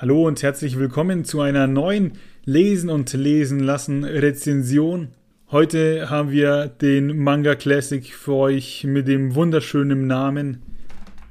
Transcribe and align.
Hallo 0.00 0.28
und 0.28 0.44
herzlich 0.44 0.78
willkommen 0.78 1.24
zu 1.24 1.40
einer 1.40 1.66
neuen 1.66 2.12
Lesen 2.44 2.88
und 2.88 3.12
Lesen 3.14 3.58
lassen 3.58 4.04
Rezension. 4.04 5.08
Heute 5.50 6.08
haben 6.08 6.30
wir 6.30 6.68
den 6.68 7.18
Manga 7.18 7.56
Classic 7.56 8.14
für 8.14 8.34
euch 8.34 8.84
mit 8.84 9.08
dem 9.08 9.34
wunderschönen 9.34 10.06
Namen 10.06 10.62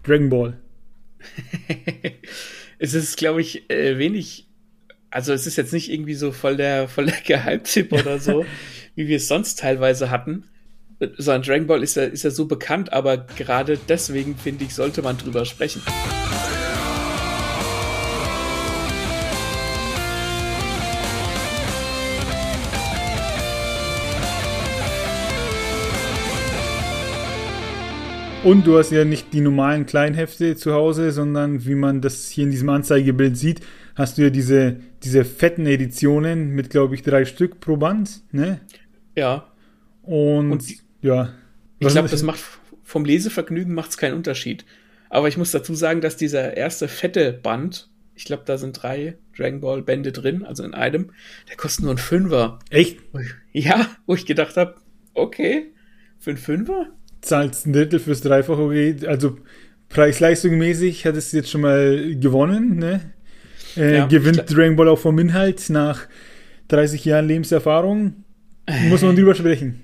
Dragon 0.03 0.29
Ball. 0.29 0.59
es 2.77 2.93
ist, 2.93 3.15
glaube 3.15 3.39
ich, 3.39 3.69
äh, 3.69 3.97
wenig. 3.97 4.49
Also 5.11 5.31
es 5.31 5.47
ist 5.47 5.55
jetzt 5.55 5.71
nicht 5.71 5.89
irgendwie 5.89 6.15
so 6.15 6.33
voll 6.33 6.57
der, 6.57 6.89
voll 6.89 7.05
der 7.05 7.21
Geheimtipp 7.25 7.93
oder 7.93 8.19
so, 8.19 8.45
wie 8.95 9.07
wir 9.07 9.15
es 9.15 9.29
sonst 9.29 9.59
teilweise 9.59 10.11
hatten. 10.11 10.43
Sondern 11.15 11.43
Dragon 11.43 11.67
Ball 11.67 11.83
ist 11.83 11.95
ja, 11.95 12.03
ist 12.03 12.23
ja 12.23 12.31
so 12.31 12.47
bekannt, 12.47 12.91
aber 12.91 13.15
gerade 13.15 13.79
deswegen 13.87 14.35
finde 14.35 14.65
ich, 14.65 14.75
sollte 14.75 15.01
man 15.03 15.17
drüber 15.17 15.45
sprechen. 15.45 15.81
Und 28.43 28.65
du 28.65 28.77
hast 28.77 28.91
ja 28.91 29.03
nicht 29.03 29.33
die 29.33 29.41
normalen 29.41 29.85
Kleinhefte 29.85 30.55
zu 30.55 30.73
Hause, 30.73 31.11
sondern 31.11 31.65
wie 31.65 31.75
man 31.75 32.01
das 32.01 32.29
hier 32.29 32.45
in 32.45 32.51
diesem 32.51 32.69
Anzeigebild 32.69 33.35
sieht, 33.35 33.61
hast 33.95 34.17
du 34.17 34.21
ja 34.21 34.29
diese, 34.29 34.77
diese 35.03 35.25
fetten 35.25 35.65
Editionen 35.65 36.51
mit, 36.51 36.69
glaube 36.69 36.95
ich, 36.95 37.01
drei 37.01 37.25
Stück 37.25 37.59
pro 37.59 37.77
Band, 37.77 38.21
ne? 38.31 38.61
Ja. 39.15 39.51
Und, 40.03 40.51
Und 40.51 40.63
ja. 41.01 41.33
Ich 41.79 41.87
glaube, 41.89 42.07
das 42.07 42.23
macht 42.23 42.39
vom 42.83 43.03
Lesevergnügen 43.03 43.73
macht 43.73 43.89
es 43.91 43.97
keinen 43.97 44.13
Unterschied. 44.13 44.65
Aber 45.09 45.27
ich 45.27 45.37
muss 45.37 45.51
dazu 45.51 45.73
sagen, 45.73 45.99
dass 45.99 46.15
dieser 46.15 46.55
erste 46.55 46.87
fette 46.87 47.33
Band, 47.33 47.89
ich 48.15 48.25
glaube, 48.25 48.43
da 48.45 48.57
sind 48.57 48.81
drei 48.81 49.17
Dragon 49.35 49.59
Ball 49.59 49.81
Bände 49.81 50.11
drin, 50.11 50.45
also 50.45 50.63
in 50.63 50.73
einem, 50.73 51.11
der 51.49 51.57
kostet 51.57 51.83
nur 51.83 51.91
einen 51.91 51.97
Fünfer. 51.97 52.59
Echt? 52.69 52.99
Ja, 53.51 53.87
wo 54.05 54.15
ich 54.15 54.25
gedacht 54.25 54.55
habe, 54.57 54.75
okay, 55.13 55.73
für 56.17 56.29
einen 56.31 56.39
Fünfer? 56.39 56.87
Zahlst 57.21 57.65
ein 57.65 57.73
Drittel 57.73 57.99
fürs 57.99 58.21
Dreifache, 58.21 58.97
also 59.07 59.37
preis-leistung-mäßig 59.89 61.05
hat 61.05 61.15
es 61.15 61.31
jetzt 61.31 61.49
schon 61.49 61.61
mal 61.61 62.15
gewonnen, 62.15 62.77
ne? 62.77 63.01
Äh, 63.75 63.97
ja, 63.97 64.05
gewinnt 64.07 64.43
Dragon 64.47 64.75
Ball 64.75 64.89
auch 64.89 64.99
vom 64.99 65.19
Inhalt 65.19 65.69
nach 65.69 66.07
30 66.69 67.05
Jahren 67.05 67.27
Lebenserfahrung. 67.27 68.23
Muss 68.89 69.01
man 69.01 69.15
drüber 69.15 69.35
sprechen. 69.35 69.81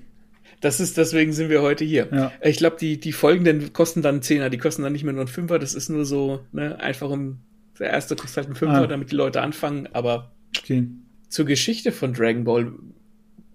Das 0.60 0.80
ist, 0.80 0.96
deswegen 0.96 1.32
sind 1.32 1.50
wir 1.50 1.62
heute 1.62 1.84
hier. 1.84 2.08
Ja. 2.10 2.32
Ich 2.42 2.56
glaube, 2.56 2.76
die, 2.80 2.98
die 2.98 3.12
folgenden 3.12 3.72
kosten 3.72 4.02
dann 4.02 4.16
einen 4.16 4.22
Zehner, 4.22 4.50
die 4.50 4.58
kosten 4.58 4.82
dann 4.82 4.92
nicht 4.92 5.04
mehr 5.04 5.12
nur 5.12 5.22
einen 5.22 5.28
Fünfer, 5.28 5.58
das 5.58 5.74
ist 5.74 5.90
nur 5.90 6.04
so, 6.04 6.40
ne, 6.52 6.80
einfach 6.80 7.10
um, 7.10 7.40
der 7.78 7.90
erste 7.90 8.16
kostet 8.16 8.38
halt 8.38 8.46
einen 8.46 8.56
Fünfer, 8.56 8.82
ah. 8.82 8.86
damit 8.86 9.10
die 9.10 9.16
Leute 9.16 9.42
anfangen, 9.42 9.88
aber 9.92 10.32
okay. 10.58 10.86
zur 11.28 11.44
Geschichte 11.44 11.92
von 11.92 12.14
Dragon 12.14 12.44
Ball 12.44 12.72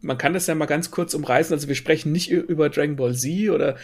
man 0.02 0.18
kann 0.18 0.34
das 0.34 0.48
ja 0.48 0.56
mal 0.56 0.66
ganz 0.66 0.92
kurz 0.92 1.14
umreißen. 1.14 1.54
Also 1.54 1.68
wir 1.68 1.76
sprechen 1.76 2.12
nicht 2.12 2.32
über 2.32 2.70
Dragon 2.70 2.96
Ball 2.96 3.16
Z 3.16 3.50
oder 3.50 3.76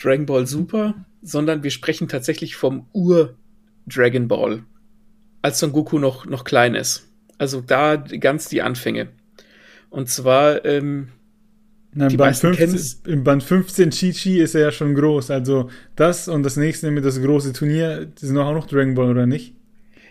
Dragon 0.00 0.26
Ball 0.26 0.46
Super, 0.46 0.94
sondern 1.22 1.62
wir 1.62 1.70
sprechen 1.70 2.08
tatsächlich 2.08 2.56
vom 2.56 2.86
Ur 2.92 3.36
Dragon 3.86 4.28
Ball, 4.28 4.62
als 5.40 5.58
Son 5.58 5.72
Goku 5.72 5.98
noch, 5.98 6.26
noch 6.26 6.44
klein 6.44 6.74
ist. 6.74 7.08
Also 7.38 7.60
da 7.60 7.96
ganz 7.96 8.48
die 8.48 8.62
Anfänge. 8.62 9.08
Und 9.90 10.08
zwar, 10.08 10.64
ähm, 10.64 11.08
Na, 11.92 12.06
im, 12.06 12.16
Band 12.16 12.36
15, 12.36 13.12
im 13.12 13.24
Band 13.24 13.42
15 13.42 13.90
Chi-Chi 13.90 14.40
ist 14.40 14.54
er 14.54 14.62
ja 14.62 14.72
schon 14.72 14.94
groß. 14.94 15.30
Also 15.30 15.70
das 15.96 16.28
und 16.28 16.42
das 16.42 16.56
nächste 16.56 16.90
mit 16.90 17.04
das 17.04 17.20
große 17.20 17.52
Turnier, 17.52 18.06
das 18.06 18.22
ist 18.22 18.36
auch 18.36 18.54
noch 18.54 18.66
Dragon 18.66 18.94
Ball, 18.94 19.10
oder 19.10 19.26
nicht? 19.26 19.54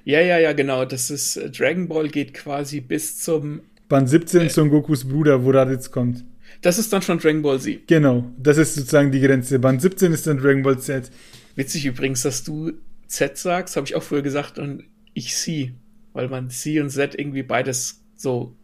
Ja, 0.04 0.20
ja, 0.20 0.40
ja, 0.40 0.54
genau. 0.54 0.86
Das 0.86 1.12
ist 1.12 1.40
Dragon 1.58 1.88
Ball 1.88 2.10
geht 2.10 2.34
quasi 2.34 2.82
bis 2.82 3.20
zum 3.20 3.62
Band 3.92 4.10
17 4.10 4.42
äh, 4.44 4.50
Son 4.50 4.70
Gokus 4.70 5.04
Bruder, 5.04 5.44
wo 5.44 5.52
Raditz 5.52 5.92
kommt. 5.92 6.24
Das 6.62 6.80
ist 6.80 6.94
dann 6.94 7.02
schon 7.02 7.20
Dragon 7.20 7.42
Ball 7.42 7.60
Z. 7.60 7.88
Genau, 7.88 8.32
das 8.38 8.58
ist 8.58 8.76
sozusagen 8.76 9.12
die 9.12 9.20
Grenze. 9.20 9.60
Band 9.60 9.82
17 9.82 10.14
ist 10.14 10.26
dann 10.26 10.38
Dragon 10.38 10.64
Ball 10.64 10.80
Z. 10.80 11.12
Witzig 11.56 11.86
übrigens, 11.86 12.22
dass 12.22 12.46
du 12.46 12.72
Z 13.08 13.38
sagst, 13.38 13.76
habe 13.76 13.86
ich 13.86 13.96
auch 13.96 14.04
früher 14.04 14.22
gesagt 14.22 14.60
und 14.60 14.86
ich 15.14 15.36
C, 15.36 15.74
weil 16.14 16.30
man 16.30 16.50
C 16.50 16.80
und 16.80 16.90
Z 16.90 17.16
irgendwie 17.20 17.44
beides 17.44 18.02
so 18.16 18.56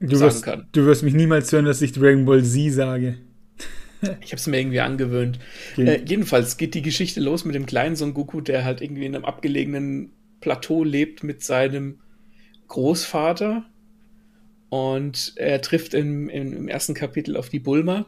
du 0.00 0.16
sagen 0.16 0.32
wirst, 0.32 0.42
kann. 0.42 0.66
Du 0.72 0.86
wirst 0.86 1.04
mich 1.04 1.14
niemals 1.14 1.52
hören, 1.52 1.66
dass 1.66 1.80
ich 1.80 1.92
Dragon 1.92 2.24
Ball 2.24 2.42
Z 2.42 2.72
sage. 2.72 3.16
ich 4.02 4.32
habe 4.32 4.36
es 4.36 4.46
mir 4.48 4.58
irgendwie 4.58 4.80
angewöhnt. 4.80 5.38
Okay. 5.74 5.86
Äh, 5.86 6.02
jedenfalls 6.04 6.56
geht 6.56 6.74
die 6.74 6.82
Geschichte 6.82 7.20
los 7.20 7.44
mit 7.44 7.54
dem 7.54 7.66
kleinen 7.66 7.94
Son 7.94 8.12
Goku, 8.12 8.40
der 8.40 8.64
halt 8.64 8.80
irgendwie 8.80 9.06
in 9.06 9.14
einem 9.14 9.24
abgelegenen 9.24 10.10
Plateau 10.40 10.82
lebt 10.82 11.22
mit 11.22 11.44
seinem 11.44 12.00
Großvater, 12.66 13.69
und 14.70 15.32
er 15.36 15.60
trifft 15.60 15.94
im, 15.94 16.28
im, 16.28 16.52
im 16.52 16.68
ersten 16.68 16.94
Kapitel 16.94 17.36
auf 17.36 17.48
die 17.48 17.58
Bulma, 17.58 18.06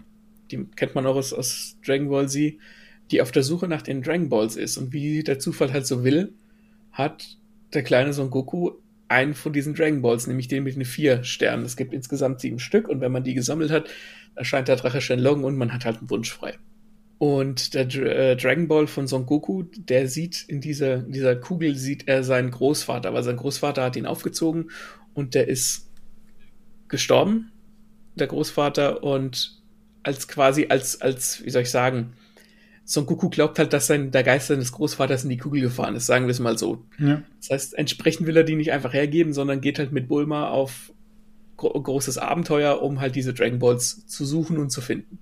die 0.50 0.64
kennt 0.76 0.94
man 0.94 1.06
auch 1.06 1.16
aus, 1.16 1.32
aus 1.32 1.76
Dragon 1.84 2.08
Ball 2.08 2.28
Z, 2.28 2.54
die 3.10 3.20
auf 3.20 3.32
der 3.32 3.42
Suche 3.42 3.68
nach 3.68 3.82
den 3.82 4.02
Dragon 4.02 4.28
Balls 4.28 4.56
ist. 4.56 4.78
Und 4.78 4.92
wie 4.92 5.22
der 5.22 5.38
Zufall 5.38 5.72
halt 5.72 5.86
so 5.86 6.04
will, 6.04 6.32
hat 6.92 7.36
der 7.74 7.82
kleine 7.82 8.12
Son 8.12 8.30
Goku 8.30 8.72
einen 9.08 9.34
von 9.34 9.52
diesen 9.52 9.74
Dragon 9.74 10.02
Balls, 10.02 10.26
nämlich 10.26 10.48
den 10.48 10.62
mit 10.62 10.76
den 10.76 10.84
vier 10.84 11.24
Sternen. 11.24 11.64
Es 11.64 11.76
gibt 11.76 11.92
insgesamt 11.92 12.40
sieben 12.40 12.58
Stück 12.58 12.88
und 12.88 13.00
wenn 13.00 13.12
man 13.12 13.24
die 13.24 13.34
gesammelt 13.34 13.70
hat, 13.70 13.88
erscheint 14.34 14.68
der 14.68 14.76
Drache 14.76 15.00
Shenlong 15.00 15.44
und 15.44 15.56
man 15.56 15.72
hat 15.72 15.84
halt 15.84 15.98
einen 15.98 16.10
Wunsch 16.10 16.32
frei. 16.32 16.54
Und 17.18 17.74
der 17.74 17.86
äh, 17.94 18.36
Dragon 18.36 18.68
Ball 18.68 18.86
von 18.86 19.06
Son 19.06 19.26
Goku, 19.26 19.64
der 19.76 20.08
sieht 20.08 20.44
in 20.48 20.60
dieser, 20.60 21.04
in 21.06 21.12
dieser 21.12 21.36
Kugel, 21.36 21.76
sieht 21.76 22.08
er 22.08 22.24
seinen 22.24 22.50
Großvater, 22.50 23.12
weil 23.12 23.22
sein 23.22 23.36
Großvater 23.36 23.82
hat 23.84 23.96
ihn 23.96 24.06
aufgezogen 24.06 24.70
und 25.14 25.34
der 25.34 25.48
ist 25.48 25.91
gestorben, 26.92 27.50
der 28.14 28.28
Großvater, 28.28 29.02
und 29.02 29.60
als 30.04 30.28
quasi, 30.28 30.66
als, 30.68 31.00
als, 31.00 31.44
wie 31.44 31.50
soll 31.50 31.62
ich 31.62 31.70
sagen, 31.70 32.12
Son 32.84 33.06
Goku 33.06 33.30
glaubt 33.30 33.58
halt, 33.58 33.72
dass 33.72 33.86
sein, 33.86 34.10
der 34.10 34.22
Geist 34.22 34.48
seines 34.48 34.72
Großvaters 34.72 35.24
in 35.24 35.30
die 35.30 35.38
Kugel 35.38 35.60
gefahren 35.60 35.94
ist, 35.94 36.06
sagen 36.06 36.26
wir 36.26 36.32
es 36.32 36.40
mal 36.40 36.58
so. 36.58 36.84
Ja. 36.98 37.22
Das 37.40 37.50
heißt, 37.50 37.74
entsprechend 37.78 38.26
will 38.26 38.36
er 38.36 38.44
die 38.44 38.56
nicht 38.56 38.72
einfach 38.72 38.92
hergeben, 38.92 39.32
sondern 39.32 39.60
geht 39.60 39.78
halt 39.78 39.92
mit 39.92 40.08
Bulma 40.08 40.48
auf 40.48 40.92
gro 41.56 41.70
großes 41.70 42.18
Abenteuer, 42.18 42.82
um 42.82 43.00
halt 43.00 43.14
diese 43.14 43.34
Dragon 43.34 43.58
Balls 43.58 44.06
zu 44.06 44.24
suchen 44.24 44.58
und 44.58 44.70
zu 44.70 44.80
finden. 44.80 45.18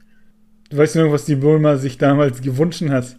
Du 0.71 0.77
weißt 0.77 0.97
noch, 0.97 1.13
was 1.13 1.27
die 1.27 1.37
Bulma 1.37 1.77
sich 1.77 1.99
damals 1.99 2.41
gewünscht 2.41 2.83
hat? 2.89 3.17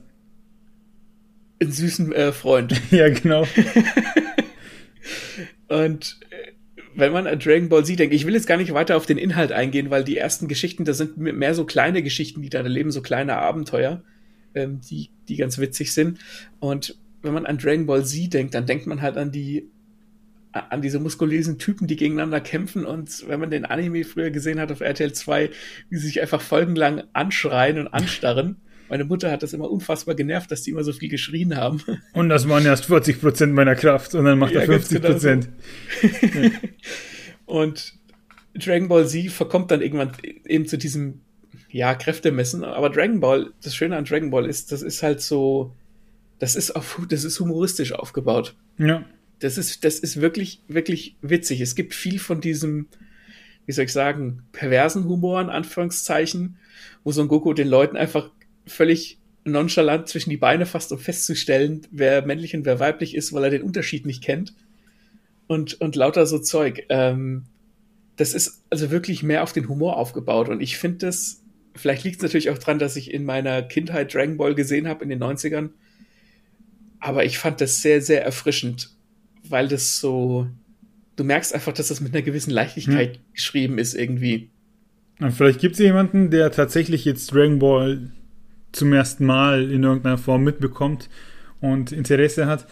Einen 1.62 1.72
süßen 1.72 2.12
äh, 2.12 2.32
Freund. 2.32 2.82
ja, 2.92 3.10
genau. 3.10 3.46
und 5.68 6.20
wenn 7.02 7.12
man 7.12 7.28
an 7.28 7.40
Dragon 7.40 7.68
Ball 7.68 7.84
Z 7.84 8.00
denkt, 8.00 8.14
ich 8.14 8.26
will 8.26 8.36
jetzt 8.36 8.48
gar 8.48 8.58
nicht 8.58 8.74
weiter 8.74 8.96
auf 8.96 9.06
den 9.06 9.18
Inhalt 9.18 9.52
eingehen, 9.52 9.90
weil 9.90 10.04
die 10.04 10.18
ersten 10.18 10.48
Geschichten, 10.48 10.86
das 10.86 10.98
sind 10.98 11.18
mehr 11.18 11.54
so 11.54 11.66
kleine 11.66 12.04
Geschichten, 12.04 12.42
die 12.42 12.50
da 12.50 12.62
leben, 12.62 12.92
so 12.92 13.02
kleine 13.02 13.38
Abenteuer, 13.38 14.04
ähm, 14.54 14.80
die, 14.90 15.10
die 15.28 15.36
ganz 15.36 15.58
witzig 15.58 15.94
sind. 15.94 16.20
Und 16.60 16.98
wenn 17.22 17.34
man 17.34 17.46
an 17.46 17.58
Dragon 17.58 17.88
Ball 17.88 18.06
Z 18.06 18.34
denkt, 18.34 18.54
dann 18.54 18.66
denkt 18.66 18.88
man 18.88 19.02
halt 19.02 19.18
an 19.18 19.32
die 19.32 19.68
an 20.54 20.82
diese 20.82 21.00
muskulösen 21.00 21.60
Typen, 21.60 21.88
die 21.88 21.96
gegeneinander 21.96 22.42
kämpfen 22.42 22.86
und 22.86 23.26
wenn 23.30 23.40
man 23.40 23.50
den 23.50 23.64
Anime 23.64 24.04
früher 24.04 24.32
gesehen 24.32 24.60
hat 24.60 24.70
auf 24.70 24.82
RTL 24.82 25.14
2, 25.14 25.50
wie 25.90 25.96
sie 25.96 26.08
sich 26.08 26.22
einfach 26.22 26.42
folgenlang 26.42 27.04
anschreien 27.14 27.80
und 27.80 27.88
anstarren. 27.88 28.58
Meine 28.92 29.06
Mutter 29.06 29.32
hat 29.32 29.42
das 29.42 29.54
immer 29.54 29.72
unfassbar 29.72 30.16
genervt, 30.16 30.52
dass 30.52 30.64
die 30.64 30.72
immer 30.72 30.84
so 30.84 30.92
viel 30.92 31.08
geschrien 31.08 31.56
haben. 31.56 31.82
Und 32.12 32.28
das 32.28 32.50
waren 32.50 32.66
erst 32.66 32.88
40 32.88 33.22
Prozent 33.22 33.54
meiner 33.54 33.74
Kraft 33.74 34.14
und 34.16 34.26
dann 34.26 34.38
macht 34.38 34.52
ja, 34.52 34.60
er 34.60 34.66
50 34.66 35.02
Prozent. 35.02 35.50
Genau 36.02 36.50
so. 36.50 36.50
und 37.46 37.94
Dragon 38.54 38.90
Ball 38.90 39.08
Z 39.08 39.32
verkommt 39.32 39.72
dann 39.72 39.82
irgendwann 39.82 40.12
eben 40.46 40.66
zu 40.66 40.78
diesem, 40.78 41.22
ja, 41.70 41.96
Kräftemessen. 41.96 42.66
Aber 42.66 42.90
Dragon 42.90 43.22
Ball, 43.22 43.54
das 43.64 43.78
Schöne 43.78 43.96
an 43.96 44.04
Dragon 44.04 44.30
Ball 44.30 44.46
ist, 44.46 44.74
das 44.74 44.82
ist 44.82 45.02
halt 45.04 45.22
so, 45.22 45.74
das 46.40 46.58
ist 46.58 46.76
auf, 46.76 47.00
das 47.08 47.24
ist 47.24 47.40
humoristisch 47.40 47.94
aufgebaut. 47.94 48.56
Ja. 48.78 49.06
Das 49.40 49.58
ist, 49.58 49.86
das 49.86 50.00
ist 50.00 50.20
wirklich, 50.20 50.64
wirklich 50.68 51.16
witzig. 51.22 51.62
Es 51.62 51.76
gibt 51.76 51.94
viel 51.94 52.20
von 52.20 52.42
diesem, 52.42 52.88
wie 53.66 53.72
soll 53.72 53.86
ich 53.86 53.94
sagen, 53.94 54.44
perversen 54.52 55.06
Humor, 55.06 55.40
in 55.40 55.50
Anführungszeichen, 55.50 56.58
wo 57.06 57.14
Son 57.14 57.30
Goku 57.30 57.54
den 57.54 57.70
Leuten 57.70 57.96
einfach 57.96 58.30
völlig 58.66 59.20
nonchalant 59.44 60.08
zwischen 60.08 60.30
die 60.30 60.38
Beine 60.38 60.66
fasst, 60.66 60.92
um 60.92 61.00
festzustellen, 61.00 61.82
wer 61.92 62.26
männlich 62.26 62.56
und 62.56 62.66
wer 62.66 62.80
weiblich 62.80 63.16
ist, 63.16 63.34
weil 63.34 63.46
er 63.46 63.50
den 63.50 63.64
Unterschied 63.64 64.06
nicht 64.06 64.24
kennt. 64.24 64.54
Und, 65.48 65.82
und 65.82 65.96
lauter 65.96 66.26
so 66.26 66.40
Zeug. 66.40 66.86
Ähm, 66.90 67.44
das 68.16 68.34
ist 68.34 68.64
also 68.70 68.92
wirklich 68.92 69.24
mehr 69.24 69.44
auf 69.44 69.52
den 69.52 69.68
Humor 69.68 69.98
aufgebaut. 69.98 70.48
Und 70.48 70.62
ich 70.62 70.78
finde 70.78 71.08
das, 71.08 71.42
vielleicht 71.76 72.04
liegt 72.04 72.18
es 72.18 72.22
natürlich 72.22 72.50
auch 72.50 72.58
dran, 72.58 72.80
dass 72.80 72.96
ich 72.96 73.14
in 73.14 73.26
meiner 73.26 73.62
Kindheit 73.64 74.14
Dragon 74.14 74.38
Ball 74.38 74.56
gesehen 74.56 74.88
habe 74.88 75.04
in 75.04 75.10
den 75.10 75.22
90ern. 75.22 75.70
Aber 77.00 77.26
ich 77.26 77.38
fand 77.38 77.60
das 77.62 77.82
sehr, 77.82 78.02
sehr 78.02 78.24
erfrischend, 78.24 78.92
weil 79.44 79.68
das 79.68 80.00
so, 80.00 80.48
du 81.16 81.24
merkst 81.24 81.54
einfach, 81.54 81.74
dass 81.74 81.88
das 81.88 82.00
mit 82.00 82.14
einer 82.14 82.22
gewissen 82.22 82.52
Leichtigkeit 82.52 83.16
hm. 83.16 83.24
geschrieben 83.34 83.78
ist 83.80 83.96
irgendwie. 83.96 84.52
Und 85.20 85.32
vielleicht 85.32 85.60
gibt 85.60 85.74
es 85.74 85.80
jemanden, 85.80 86.30
der 86.30 86.52
tatsächlich 86.52 87.06
jetzt 87.06 87.34
Dragon 87.34 87.60
Ball 87.60 88.12
zum 88.72 88.94
ersten 88.94 89.26
Mal 89.26 89.70
in 89.72 89.84
irgendeiner 89.84 90.18
Form 90.18 90.44
mitbekommt 90.44 91.10
und 91.60 91.92
Interesse 91.92 92.48
hat, 92.48 92.68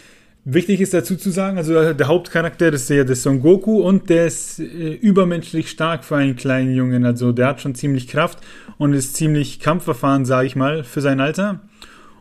Wichtig 0.45 0.79
ist 0.79 0.93
dazu 0.93 1.17
zu 1.17 1.31
sagen, 1.31 1.57
also 1.57 1.93
der 1.93 2.07
Hauptcharakter 2.07 2.71
ist 2.71 2.89
ja 2.89 3.03
der 3.03 3.15
Son 3.15 3.41
Goku 3.41 3.81
und 3.81 4.09
der 4.09 4.25
ist 4.25 4.59
äh, 4.59 4.93
übermenschlich 4.93 5.69
stark 5.69 6.05
für 6.05 6.15
einen 6.15 6.37
kleinen 6.37 6.73
Jungen. 6.73 7.05
Also 7.05 7.33
der 7.33 7.47
hat 7.47 7.61
schon 7.61 7.75
ziemlich 7.75 8.07
Kraft 8.07 8.39
und 8.77 8.93
ist 8.93 9.15
ziemlich 9.15 9.59
kampfverfahren, 9.59 10.25
sage 10.25 10.47
ich 10.47 10.55
mal, 10.55 10.83
für 10.83 11.01
sein 11.01 11.19
Alter. 11.19 11.59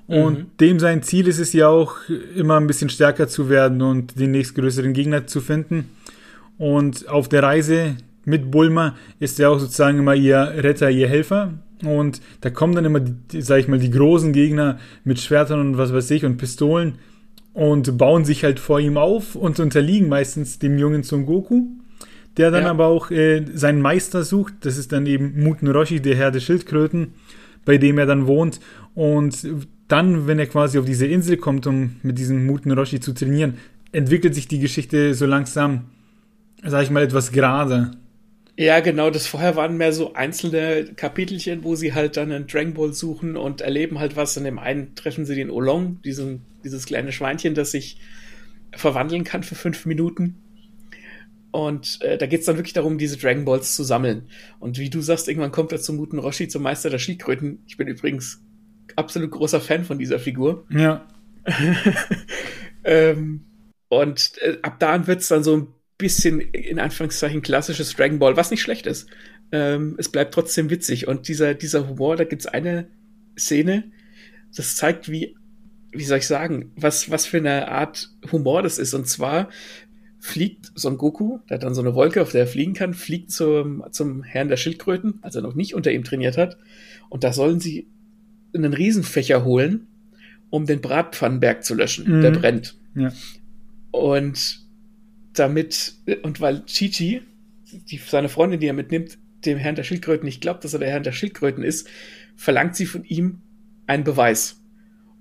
Und 0.09 0.39
mhm. 0.39 0.47
dem 0.61 0.79
sein 0.81 1.03
Ziel 1.03 1.29
ist 1.29 1.39
es 1.39 1.53
ja 1.53 1.69
auch, 1.69 1.97
immer 2.35 2.57
ein 2.57 2.67
bisschen 2.67 2.91
stärker 2.91 3.29
zu 3.29 3.49
werden 3.49 3.83
und 3.83 4.19
den 4.19 4.33
nächstgrößeren 4.33 4.95
Gegner 4.95 5.27
zu 5.27 5.41
finden. 5.41 5.91
Und 6.59 7.09
auf 7.09 7.29
der 7.29 7.43
Reise 7.45 7.97
mit 8.25 8.51
Bulma 8.51 8.97
ist 9.21 9.39
er 9.39 9.51
auch 9.51 9.59
sozusagen 9.59 9.99
immer 10.01 10.15
ihr 10.15 10.39
Retter, 10.57 10.91
ihr 10.91 11.09
Helfer. 11.09 11.55
Und 11.85 12.21
da 12.41 12.51
kommen 12.51 12.75
dann 12.75 12.85
immer, 12.85 13.01
die, 13.01 13.41
sag 13.41 13.59
ich 13.59 13.69
mal, 13.69 13.79
die 13.79 13.91
großen 13.91 14.33
Gegner 14.33 14.79
mit 15.05 15.21
Schwertern 15.21 15.61
und 15.61 15.79
was 15.79 15.93
weiß 15.93 16.11
ich 16.11 16.25
und 16.25 16.37
Pistolen 16.37 16.95
und 17.59 17.99
bauen 17.99 18.25
sich 18.25 18.45
halt 18.45 18.61
vor 18.61 18.81
ihm 18.81 18.97
auf 18.97 19.35
und 19.35 19.59
unterliegen 19.59 20.09
meistens 20.09 20.59
dem 20.59 20.79
jungen 20.79 21.03
Son 21.03 21.27
Goku, 21.27 21.67
der 22.37 22.51
dann 22.51 22.65
ja. 22.65 22.71
aber 22.71 22.87
auch 22.87 23.11
äh, 23.11 23.45
seinen 23.53 23.83
Meister 23.83 24.23
sucht. 24.23 24.55
Das 24.61 24.77
ist 24.77 24.93
dann 24.93 25.07
eben 25.07 25.43
Muten 25.43 25.69
Roshi, 25.69 26.01
der 26.01 26.15
Herr 26.15 26.31
der 26.31 26.41
Schildkröten, 26.41 27.15
bei 27.65 27.79
dem 27.79 27.99
er 27.99 28.07
dann 28.07 28.27
wohnt. 28.27 28.61
Und 28.95 29.47
dann, 29.89 30.27
wenn 30.27 30.39
er 30.39 30.47
quasi 30.47 30.79
auf 30.79 30.85
diese 30.85 31.07
Insel 31.07 31.37
kommt, 31.37 31.67
um 31.67 31.97
mit 32.03 32.19
diesem 32.19 32.47
Muten 32.47 32.71
Roshi 32.71 33.01
zu 33.01 33.13
trainieren, 33.13 33.55
entwickelt 33.91 34.35
sich 34.35 34.47
die 34.47 34.61
Geschichte 34.61 35.15
so 35.15 35.27
langsam, 35.27 35.87
sag 36.65 36.83
ich 36.83 36.91
mal, 36.91 37.03
etwas 37.03 37.33
gerade. 37.33 37.93
Ja, 38.58 38.81
genau. 38.81 39.08
Das 39.10 39.28
vorher 39.28 39.55
waren 39.55 39.76
mehr 39.76 39.93
so 39.93 40.14
einzelne 40.14 40.93
Kapitelchen, 40.96 41.62
wo 41.62 41.76
sie 41.76 41.94
halt 41.94 42.16
dann 42.16 42.32
einen 42.32 42.49
Dragon 42.49 42.75
Ball 42.75 42.93
suchen 42.93 43.37
und 43.37 43.60
erleben 43.60 44.00
halt 44.00 44.16
was. 44.16 44.37
In 44.37 44.43
dem 44.43 44.58
einen 44.58 44.96
treffen 44.96 45.25
sie 45.25 45.37
den 45.37 45.49
Olong, 45.49 46.02
diesen, 46.02 46.44
dieses 46.64 46.84
kleine 46.84 47.12
Schweinchen, 47.12 47.55
das 47.55 47.70
sich 47.70 48.00
verwandeln 48.72 49.22
kann 49.22 49.44
für 49.44 49.55
fünf 49.55 49.87
Minuten. 49.87 50.43
Und 51.52 52.02
äh, 52.02 52.19
da 52.19 52.26
geht 52.26 52.40
es 52.40 52.46
dann 52.46 52.56
wirklich 52.56 52.72
darum, 52.72 52.99
diese 52.99 53.16
Dragon 53.16 53.44
Balls 53.44 53.76
zu 53.76 53.84
sammeln. 53.84 54.28
Und 54.58 54.76
wie 54.81 54.90
du 54.90 55.02
sagst, 55.02 55.28
irgendwann 55.28 55.52
kommt 55.52 55.70
er 55.70 55.78
zum 55.78 55.94
Muten 55.94 56.19
Roshi, 56.19 56.49
zum 56.49 56.64
Meister 56.64 56.90
der 56.90 56.99
Schildkröten. 56.99 57.62
Ich 57.69 57.76
bin 57.76 57.87
übrigens 57.87 58.43
absolut 58.96 59.31
großer 59.31 59.60
Fan 59.60 59.84
von 59.84 60.00
dieser 60.00 60.19
Figur. 60.19 60.66
Ja. 60.70 61.06
ähm, 62.82 63.44
und 63.88 64.32
äh, 64.43 64.58
ab 64.62 64.81
da 64.81 65.06
wird 65.06 65.20
es 65.20 65.28
dann 65.28 65.44
so 65.44 65.56
ein 65.56 65.69
bisschen, 65.99 66.41
in 66.41 66.79
Anführungszeichen, 66.79 67.43
klassisches 67.43 67.95
Dragon 67.95 68.21
Ball, 68.21 68.37
was 68.37 68.50
nicht 68.50 68.62
schlecht 68.62 68.87
ist. 68.87 69.09
Ähm, 69.50 69.97
es 69.99 70.09
bleibt 70.09 70.33
trotzdem 70.33 70.71
witzig. 70.71 71.09
Und 71.09 71.29
dieser, 71.29 71.55
dieser 71.55 71.89
Humor, 71.89 72.17
da 72.17 72.25
gibt's 72.25 72.47
eine 72.47 72.87
Szene, 73.37 73.85
das 74.55 74.77
zeigt, 74.77 75.11
wie, 75.11 75.35
wie 75.93 76.05
soll 76.05 76.19
ich 76.19 76.27
sagen, 76.27 76.73
was, 76.77 77.11
was 77.11 77.27
für 77.27 77.39
eine 77.39 77.69
Art 77.69 78.11
Humor 78.31 78.62
das 78.62 78.79
ist. 78.79 78.95
Und 78.95 79.09
zwar 79.09 79.49
fliegt 80.21 80.73
Son 80.75 80.99
Goku, 80.99 81.39
der 81.49 81.56
hat 81.56 81.65
dann 81.65 81.75
so 81.75 81.81
eine 81.81 81.95
Wolke, 81.95 82.23
auf 82.23 82.33
der 82.33 82.43
er 82.43 82.47
fliegen 82.47 82.75
kann, 82.75 82.94
fliegt 82.94 83.31
zum, 83.31 83.85
zum 83.91 84.23
Herrn 84.23 84.49
der 84.49 84.56
Schildkröten, 84.56 85.19
als 85.23 85.35
er 85.35 85.43
noch 85.43 85.55
nicht 85.55 85.75
unter 85.75 85.93
ihm 85.93 86.05
trainiert 86.05 86.37
hat. 86.37 86.56
Und 87.09 87.25
da 87.25 87.33
sollen 87.33 87.61
sie 87.61 87.89
einen 88.55 88.73
Riesenfächer 88.73 89.44
holen, 89.44 89.87
um 90.51 90.67
den 90.67 90.81
Bratpfannenberg 90.81 91.65
zu 91.65 91.75
löschen. 91.75 92.19
Mhm. 92.19 92.23
Der 92.23 92.31
brennt. 92.31 92.77
Ja. 92.94 93.12
Und 93.91 94.68
damit, 95.38 95.94
und 96.23 96.40
weil 96.40 96.64
Chichi, 96.67 97.23
die, 97.73 97.99
seine 97.99 98.29
Freundin, 98.29 98.61
die 98.61 98.67
er 98.67 98.73
mitnimmt, 98.73 99.19
dem 99.44 99.58
Herrn 99.58 99.76
der 99.76 99.85
Schildkröten 99.85 100.25
nicht 100.25 100.40
glaubt, 100.40 100.64
dass 100.64 100.73
er 100.73 100.81
der 100.81 100.90
Herr 100.90 101.00
der 101.00 101.12
Schildkröten 101.12 101.62
ist, 101.62 101.88
verlangt 102.37 102.76
sie 102.76 102.87
von 102.87 103.05
ihm 103.05 103.43
einen 103.87 104.05
Beweis. 104.05 104.61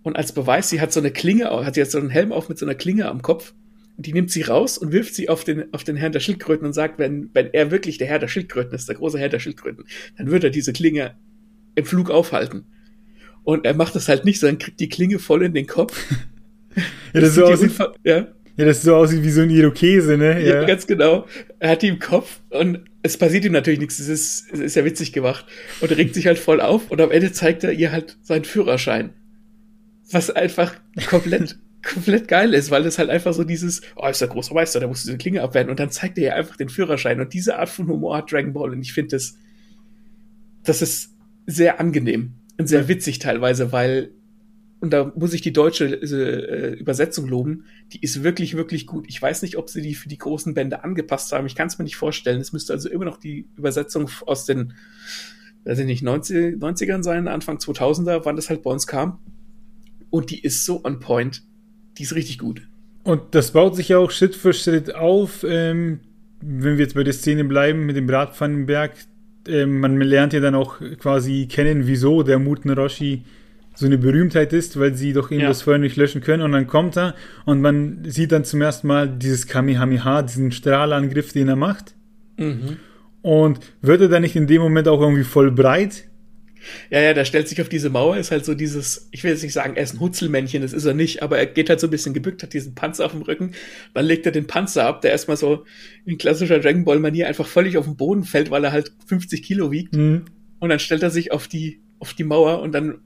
Und 0.04 0.16
als 0.16 0.32
Beweis, 0.32 0.70
sie 0.70 0.80
hat 0.80 0.94
so 0.94 1.00
eine 1.00 1.12
Klinge, 1.12 1.50
hat 1.50 1.74
sie 1.74 1.82
jetzt 1.82 1.92
so 1.92 2.00
einen 2.00 2.10
Helm 2.10 2.32
auf 2.32 2.50
mit 2.50 2.58
so 2.58 2.66
einer 2.66 2.76
Klinge 2.76 3.08
am 3.10 3.22
Kopf. 3.22 3.54
Und 3.98 4.06
die 4.06 4.14
nimmt 4.14 4.32
sie 4.32 4.44
raus 4.44 4.78
und 4.78 4.92
wirft 4.92 5.16
sie 5.16 5.28
auf 5.28 5.44
den, 5.44 5.74
auf 5.74 5.84
den 5.84 5.96
Herrn 5.96 6.12
der 6.12 6.20
Schildkröten 6.20 6.68
und 6.68 6.74
sagt, 6.74 7.00
wenn, 7.00 7.32
wenn 7.34 7.48
er 7.54 7.72
wirklich 7.72 7.98
der 7.98 8.08
Herr 8.08 8.20
der 8.20 8.28
Schildkröten 8.28 8.74
ist, 8.74 8.88
der 8.88 8.96
große 8.96 9.18
Herr 9.18 9.30
der 9.30 9.40
Schildkröten, 9.40 9.86
dann 10.18 10.30
wird 10.30 10.44
er 10.44 10.50
diese 10.52 10.72
Klinge 10.72 11.16
im 11.76 11.86
Flug 11.86 12.12
aufhalten. 12.12 12.66
Und 13.44 13.66
er 13.66 13.74
macht 13.74 13.96
das 13.96 14.08
halt 14.08 14.24
nicht, 14.24 14.40
sondern 14.40 14.60
kriegt 14.60 14.80
die 14.80 14.90
Klinge 14.90 15.20
voll 15.20 15.44
in 15.44 15.54
den 15.54 15.68
Kopf. 15.68 16.10
ja, 16.76 16.84
das, 17.14 17.24
das 17.24 17.36
so 17.36 17.46
aussieht, 17.46 17.72
ja. 18.04 18.28
Ja, 18.58 18.66
das 18.66 18.82
so 18.82 18.96
aussieht 18.96 19.24
wie 19.24 19.30
so 19.30 19.42
ein 19.42 19.52
Irokese, 19.52 20.18
ne? 20.18 20.44
Ja. 20.44 20.62
ja, 20.62 20.66
ganz 20.66 20.88
genau. 20.88 21.28
Er 21.60 21.70
hat 21.70 21.84
die 21.84 21.90
im 21.90 22.00
Kopf 22.00 22.42
und 22.50 22.80
es 23.04 23.16
passiert 23.16 23.46
ihm 23.46 23.52
natürlich 23.52 23.80
nichts. 23.80 24.00
Es 24.00 24.08
ist, 24.08 24.52
es 24.52 24.60
ist 24.60 24.76
ja 24.76 24.84
witzig 24.84 25.14
gemacht. 25.14 25.46
Und 25.80 25.92
er 25.92 25.98
regt 25.98 26.16
sich 26.16 26.26
halt 26.26 26.40
voll 26.40 26.60
auf 26.60 26.90
und 26.90 27.00
am 27.00 27.12
Ende 27.12 27.32
zeigt 27.32 27.64
er 27.64 27.72
ihr 27.72 27.92
halt 27.92 28.18
seinen 28.24 28.46
Führerschein. 28.46 29.12
Was 30.10 30.32
einfach 30.32 30.74
komplett, 31.08 31.60
komplett 31.84 32.28
geil 32.28 32.56
ist, 32.56 32.72
weil 32.72 32.84
es 32.88 32.98
halt 32.98 33.12
einfach 33.12 33.34
so 33.34 33.44
dieses, 33.44 33.82
oh, 33.96 34.08
ist 34.08 34.22
der 34.22 34.28
große 34.28 34.56
Meister, 34.56 34.80
der 34.80 34.90
muss 34.90 35.04
diese 35.04 35.18
Klinge 35.20 35.44
abwehren 35.44 35.70
und 35.70 35.80
dann 35.80 35.92
zeigt 35.92 36.18
er 36.18 36.24
ihr 36.24 36.36
einfach 36.36 36.58
den 36.58 36.70
Führerschein. 36.70 37.22
Und 37.22 37.34
diese 37.34 37.60
Art 37.60 37.70
von 37.70 37.88
Humor 37.88 38.18
hat 38.18 38.32
Dragon 38.32 38.54
Ball 38.54 38.72
und 38.72 38.82
ich 38.82 38.92
finde 38.92 39.18
das, 39.18 39.38
das 40.64 40.82
ist 40.82 41.12
sehr 41.46 41.80
angenehm 41.80 42.34
und 42.58 42.68
sehr 42.68 42.88
witzig 42.88 43.20
teilweise, 43.20 43.72
weil 43.72 44.10
und 44.80 44.92
da 44.92 45.12
muss 45.16 45.34
ich 45.34 45.42
die 45.42 45.54
deutsche 45.54 45.86
äh, 45.86 46.74
Übersetzung 46.76 47.28
loben, 47.28 47.66
die 47.94 48.02
ist 48.02 48.24
wirklich, 48.24 48.56
wirklich 48.56 48.86
gut. 48.86 49.06
Ich 49.08 49.20
weiß 49.20 49.42
nicht, 49.42 49.58
ob 49.58 49.70
sie 49.70 49.82
die 49.82 49.96
für 49.96 50.08
die 50.08 50.20
großen 50.20 50.54
Bände 50.54 50.84
angepasst 50.84 51.32
haben. 51.32 51.48
Ich 51.48 51.56
kann 51.56 51.68
es 51.68 51.80
mir 51.80 51.84
nicht 51.84 51.96
vorstellen. 51.96 52.40
Es 52.40 52.54
müsste 52.54 52.74
also 52.74 52.88
immer 52.88 53.06
noch 53.06 53.18
die 53.18 53.48
Übersetzung 53.56 54.10
aus 54.28 54.46
den, 54.46 54.74
weiß 55.64 55.80
ich 55.80 55.86
nicht, 55.88 56.04
90, 56.04 56.58
90ern 56.58 57.02
sein, 57.02 57.28
Anfang 57.28 57.58
2000er, 57.58 58.22
wann 58.24 58.36
das 58.36 58.50
halt 58.50 58.62
bei 58.62 58.70
uns 58.70 58.86
kam. 58.86 59.20
Und 60.12 60.30
die 60.30 60.42
ist 60.42 60.64
so 60.64 60.84
on 60.86 61.00
point. 61.00 61.42
Die 61.98 62.04
ist 62.04 62.14
richtig 62.14 62.38
gut. 62.38 62.62
Und 63.04 63.34
das 63.34 63.52
baut 63.52 63.76
sich 63.76 63.90
ja 63.90 63.98
auch 63.98 64.12
Schritt 64.12 64.36
für 64.36 64.54
Schritt 64.54 64.94
auf. 64.94 65.44
Ähm, 65.48 66.02
wenn 66.40 66.78
wir 66.78 66.84
jetzt 66.84 66.94
bei 66.94 67.04
der 67.04 67.14
Szene 67.14 67.46
bleiben 67.46 67.88
mit 67.88 67.96
dem 67.96 68.06
Bratpfannenberg, 68.06 68.94
ähm, 69.48 69.80
man 69.80 70.00
lernt 70.00 70.34
ja 70.34 70.40
dann 70.40 70.54
auch 70.54 70.80
quasi 71.00 71.48
kennen, 71.50 71.88
wieso 71.88 72.22
der 72.22 72.38
Muten 72.38 72.70
Roshi 72.70 73.24
so 73.78 73.86
eine 73.86 74.00
Berühmtheit 74.00 74.54
ist, 74.54 74.80
weil 74.80 74.96
sie 74.96 75.14
doch 75.14 75.30
eben 75.30 75.42
ja. 75.42 75.50
das 75.50 75.62
Feuer 75.62 75.78
nicht 75.78 75.98
löschen 75.98 76.22
können. 76.22 76.42
Und 76.42 76.52
dann 76.52 76.66
kommt 76.66 76.98
er 76.98 77.14
und 77.46 77.62
man 77.62 78.04
sieht 78.06 78.32
dann 78.32 78.44
zum 78.44 78.60
ersten 78.60 78.88
Mal 78.88 79.08
dieses 79.08 79.46
Kamehameha, 79.46 80.24
diesen 80.24 80.52
Strahlangriff, 80.52 81.32
den 81.32 81.48
er 81.48 81.56
macht. 81.56 81.94
Mhm. 82.38 82.78
Und 83.22 83.60
wird 83.82 84.02
er 84.02 84.08
dann 84.10 84.24
nicht 84.24 84.36
in 84.36 84.48
dem 84.48 84.64
Moment 84.64 84.88
auch 84.88 85.00
irgendwie 85.00 85.24
voll 85.24 85.52
breit? 85.52 86.06
Ja, 86.90 87.02
ja, 87.02 87.14
der 87.14 87.24
stellt 87.24 87.48
sich 87.48 87.62
auf 87.62 87.70
diese 87.70 87.92
Mauer, 87.92 88.18
ist 88.18 88.32
halt 88.32 88.46
so 88.46 88.56
dieses, 88.56 89.10
ich 89.12 89.24
will 89.24 89.30
jetzt 89.30 89.44
nicht 89.44 89.54
sagen, 89.54 89.76
er 89.76 89.84
ist 89.84 89.94
ein 89.94 90.00
Hutzelmännchen, 90.00 90.64
das 90.64 90.74
ist 90.74 90.86
er 90.86 90.96
nicht, 90.96 91.22
aber 91.22 91.38
er 91.38 91.46
geht 91.46 91.70
halt 91.70 91.80
so 91.80 91.86
ein 91.86 91.92
bisschen 91.92 92.16
gebückt, 92.16 92.42
hat 92.42 92.54
diesen 92.54 92.74
Panzer 92.74 93.06
auf 93.06 93.12
dem 93.12 93.22
Rücken, 93.22 93.52
dann 93.94 94.06
legt 94.06 94.26
er 94.26 94.32
den 94.32 94.48
Panzer 94.48 94.86
ab, 94.86 95.02
der 95.02 95.12
erstmal 95.12 95.38
so 95.38 95.66
in 96.04 96.18
klassischer 96.18 96.60
Dragon 96.60 96.84
Ball 96.84 97.00
Manier 97.00 97.28
einfach 97.28 97.46
völlig 97.46 97.78
auf 97.78 97.86
den 97.86 97.96
Boden 97.96 98.24
fällt, 98.24 98.50
weil 98.50 98.64
er 98.64 98.72
halt 98.72 98.92
50 99.06 99.44
Kilo 99.44 99.72
wiegt. 99.72 99.96
Mhm. 99.96 100.26
Und 100.60 100.70
dann 100.70 100.80
stellt 100.80 101.04
er 101.04 101.12
sich 101.12 101.32
auf 101.32 101.48
die, 101.48 101.84
auf 102.00 102.16
die 102.16 102.24
Mauer 102.24 102.62
und 102.62 102.72
dann 102.72 103.02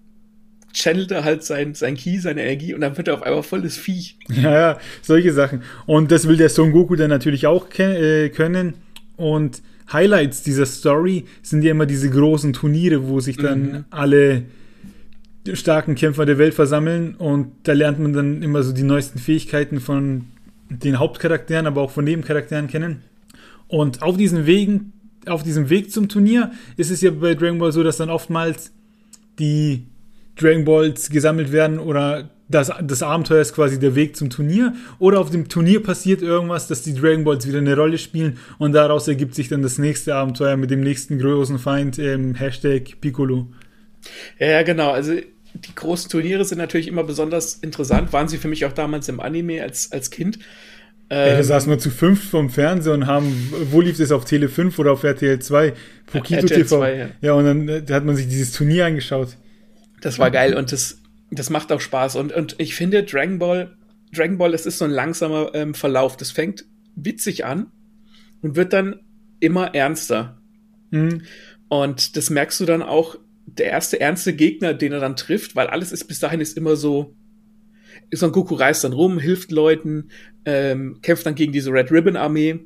channelt 0.74 1.12
er 1.12 1.24
halt 1.24 1.44
sein, 1.44 1.74
sein 1.74 1.96
Ki, 1.96 2.20
seine 2.20 2.44
Energie 2.44 2.74
und 2.74 2.82
dann 2.82 2.98
wird 2.98 3.08
er 3.08 3.16
auf 3.16 3.24
einmal 3.24 3.44
volles 3.44 3.78
Viech. 3.78 4.18
Ja, 4.30 4.52
ja, 4.52 4.80
solche 5.02 5.34
Sachen. 5.34 5.64
Und 5.86 6.12
das 6.12 6.28
will 6.28 6.38
der 6.38 6.50
Son 6.50 6.72
Goku 6.72 6.96
dann 6.96 7.10
natürlich 7.10 7.48
auch 7.48 7.68
äh, 7.78 8.30
können. 8.30 8.76
Und 9.18 9.62
Highlights 9.92 10.44
dieser 10.44 10.66
Story 10.66 11.26
sind 11.42 11.64
ja 11.64 11.72
immer 11.72 11.86
diese 11.86 12.10
großen 12.10 12.54
Turniere, 12.54 13.08
wo 13.08 13.20
sich 13.20 13.38
dann 13.38 13.62
mhm. 13.62 13.86
alle 13.90 14.44
starken 15.54 15.96
Kämpfer 15.96 16.26
der 16.26 16.38
Welt 16.38 16.54
versammeln 16.54 17.16
und 17.16 17.52
da 17.64 17.74
lernt 17.74 18.00
man 18.00 18.14
dann 18.14 18.44
immer 18.44 18.64
so 18.64 18.74
die 18.74 18.84
neuesten 18.84 19.20
Fähigkeiten 19.20 19.80
von 19.80 20.26
den 20.70 21.00
Hauptcharakteren, 21.00 21.66
aber 21.66 21.82
auch 21.82 21.92
von 21.92 22.06
Nebencharakteren 22.06 22.68
kennen. 22.68 23.02
Und 23.68 24.02
auf 24.02 24.18
diesen 24.18 24.46
Wegen, 24.46 24.94
auf 25.26 25.44
diesem 25.44 25.70
Weg 25.70 25.92
zum 25.92 26.10
Turnier 26.10 26.52
ist 26.78 26.92
es 26.92 27.02
ja 27.02 27.12
bei 27.12 27.36
Dragon 27.36 27.60
Ball 27.60 27.72
so, 27.72 27.84
dass 27.84 27.98
dann 27.98 28.10
oftmals 28.10 28.72
die 29.40 29.88
Dragon 30.36 30.66
Balls 30.66 31.10
gesammelt 31.10 31.52
werden 31.52 31.80
oder 31.80 32.30
das, 32.52 32.72
das 32.84 33.02
Abenteuer 33.02 33.42
ist 33.42 33.54
quasi 33.54 33.80
der 33.80 33.96
Weg 33.96 34.16
zum 34.16 34.30
Turnier 34.30 34.74
oder 35.00 35.20
auf 35.20 35.30
dem 35.30 35.48
Turnier 35.48 35.82
passiert 35.82 36.22
irgendwas, 36.22 36.68
dass 36.68 36.82
die 36.84 36.94
Dragon 36.94 37.24
Balls 37.24 37.48
wieder 37.48 37.60
eine 37.60 37.76
Rolle 37.76 37.98
spielen 37.98 38.38
und 38.58 38.74
daraus 38.74 39.08
ergibt 39.08 39.36
sich 39.36 39.48
dann 39.48 39.62
das 39.62 39.78
nächste 39.78 40.16
Abenteuer 40.16 40.58
mit 40.58 40.70
dem 40.70 40.82
nächsten 40.82 41.18
großen 41.18 41.60
Feind, 41.60 41.98
ähm, 41.98 42.36
Hashtag 42.36 43.00
Piccolo. 43.00 43.48
Ja, 44.40 44.48
ja, 44.48 44.64
genau. 44.64 44.92
Also 44.92 45.14
die 45.54 45.76
großen 45.76 46.10
Turniere 46.10 46.46
sind 46.46 46.58
natürlich 46.58 46.88
immer 46.88 47.04
besonders 47.04 47.56
interessant, 47.56 48.14
waren 48.14 48.28
sie 48.28 48.38
für 48.38 48.48
mich 48.48 48.66
auch 48.66 48.74
damals 48.74 49.10
im 49.10 49.20
Anime 49.20 49.62
als, 49.62 49.92
als 49.92 50.10
Kind. 50.10 50.40
Ähm, 51.10 51.38
da 51.38 51.44
saßen 51.44 51.70
wir 51.70 51.78
zu 51.78 51.90
fünf 51.90 52.30
vom 52.30 52.50
Fernseher 52.50 52.94
und 52.94 53.06
haben, 53.06 53.54
wo 53.70 53.82
lief 53.82 53.98
das 53.98 54.14
auf 54.14 54.24
Tele 54.24 54.48
5 54.48 54.80
oder 54.80 54.94
auf 54.94 55.04
RTL 55.04 55.40
2? 55.40 55.74
Pokito 56.06 56.36
RTL 56.40 56.58
TV. 56.64 56.78
2, 56.78 56.96
ja. 56.96 57.08
ja, 57.20 57.34
und 57.34 57.46
dann 57.46 57.86
da 57.86 57.96
hat 57.96 58.06
man 58.06 58.16
sich 58.16 58.30
dieses 58.30 58.54
Turnier 58.54 58.86
angeschaut. 58.86 59.36
Das 60.02 60.20
war 60.20 60.32
geil 60.32 60.56
und 60.56 60.72
das, 60.72 61.02
das 61.30 61.50
macht 61.50 61.72
auch 61.72 61.80
Spaß. 61.80 62.16
Und, 62.18 62.34
und 62.34 62.56
ich 62.60 62.76
finde, 62.76 63.04
Dragon 63.04 63.40
Ball, 63.40 63.78
Dragon 64.14 64.38
Ball, 64.38 64.54
es 64.54 64.66
ist 64.66 64.80
so 64.80 64.86
ein 64.86 64.92
langsamer 64.92 65.52
ähm, 65.54 65.74
Verlauf. 65.74 66.18
Das 66.18 66.32
fängt 66.32 66.66
witzig 66.96 67.46
an 67.46 67.72
und 68.42 68.56
wird 68.56 68.74
dann 68.74 69.00
immer 69.40 69.74
ernster. 69.74 70.42
Mhm. 70.90 71.24
Und 71.70 72.18
das 72.18 72.30
merkst 72.30 72.60
du 72.60 72.66
dann 72.66 72.82
auch, 72.82 73.18
der 73.46 73.68
erste 73.68 74.00
ernste 74.00 74.34
Gegner, 74.34 74.74
den 74.74 74.92
er 74.92 75.00
dann 75.00 75.16
trifft, 75.16 75.56
weil 75.56 75.68
alles 75.68 75.92
ist 75.92 76.06
bis 76.06 76.20
dahin 76.20 76.42
ist 76.42 76.58
immer 76.58 76.76
so, 76.76 77.16
Son 78.14 78.32
Goku 78.32 78.56
reist 78.56 78.84
dann 78.84 78.94
rum, 78.94 79.20
hilft 79.20 79.52
Leuten, 79.52 80.10
ähm, 80.46 81.00
kämpft 81.02 81.26
dann 81.26 81.36
gegen 81.36 81.52
diese 81.52 81.72
Red 81.72 81.92
Ribbon 81.92 82.18
Armee. 82.18 82.60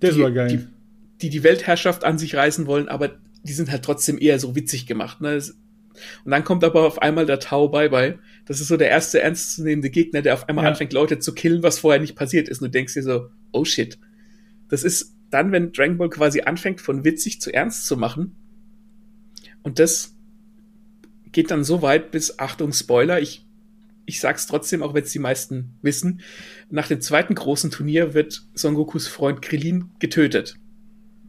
Das 0.00 0.14
die, 0.14 0.22
war 0.22 0.30
geil. 0.30 0.48
Die, 0.48 1.22
die, 1.22 1.30
die 1.30 1.42
Weltherrschaft 1.42 2.04
an 2.04 2.18
sich 2.18 2.34
reißen 2.34 2.66
wollen, 2.66 2.88
aber 2.88 3.18
die 3.42 3.52
sind 3.52 3.70
halt 3.70 3.84
trotzdem 3.84 4.18
eher 4.18 4.38
so 4.38 4.54
witzig 4.54 4.86
gemacht. 4.86 5.20
Ne? 5.20 5.40
Und 6.24 6.30
dann 6.30 6.44
kommt 6.44 6.64
aber 6.64 6.86
auf 6.86 7.00
einmal 7.02 7.26
der 7.26 7.40
Tau 7.40 7.68
Bye 7.68 7.90
Bye. 7.90 8.18
Das 8.46 8.60
ist 8.60 8.68
so 8.68 8.76
der 8.76 8.90
erste 8.90 9.20
ernstzunehmende 9.20 9.90
Gegner, 9.90 10.22
der 10.22 10.34
auf 10.34 10.48
einmal 10.48 10.64
ja. 10.64 10.70
anfängt, 10.70 10.92
Leute 10.92 11.18
zu 11.18 11.34
killen, 11.34 11.62
was 11.62 11.80
vorher 11.80 12.00
nicht 12.00 12.16
passiert 12.16 12.48
ist. 12.48 12.60
Und 12.60 12.68
du 12.68 12.70
denkst 12.70 12.94
dir 12.94 13.02
so, 13.02 13.30
oh 13.52 13.64
shit. 13.64 13.98
Das 14.68 14.84
ist 14.84 15.14
dann, 15.30 15.52
wenn 15.52 15.72
Dragon 15.72 15.98
Ball 15.98 16.10
quasi 16.10 16.42
anfängt, 16.42 16.80
von 16.80 17.04
witzig 17.04 17.40
zu 17.40 17.52
ernst 17.52 17.86
zu 17.86 17.96
machen. 17.96 18.36
Und 19.62 19.78
das 19.78 20.16
geht 21.32 21.50
dann 21.50 21.64
so 21.64 21.82
weit 21.82 22.10
bis, 22.10 22.38
Achtung, 22.38 22.72
Spoiler, 22.72 23.20
ich, 23.20 23.46
ich 24.06 24.20
sag's 24.20 24.46
trotzdem, 24.46 24.82
auch 24.82 24.94
wenn 24.94 25.04
es 25.04 25.12
die 25.12 25.18
meisten 25.18 25.74
wissen. 25.82 26.20
Nach 26.70 26.88
dem 26.88 27.00
zweiten 27.00 27.34
großen 27.34 27.70
Turnier 27.70 28.14
wird 28.14 28.46
Son 28.54 28.74
Gokus 28.74 29.08
Freund 29.08 29.42
Krillin 29.42 29.90
getötet. 29.98 30.56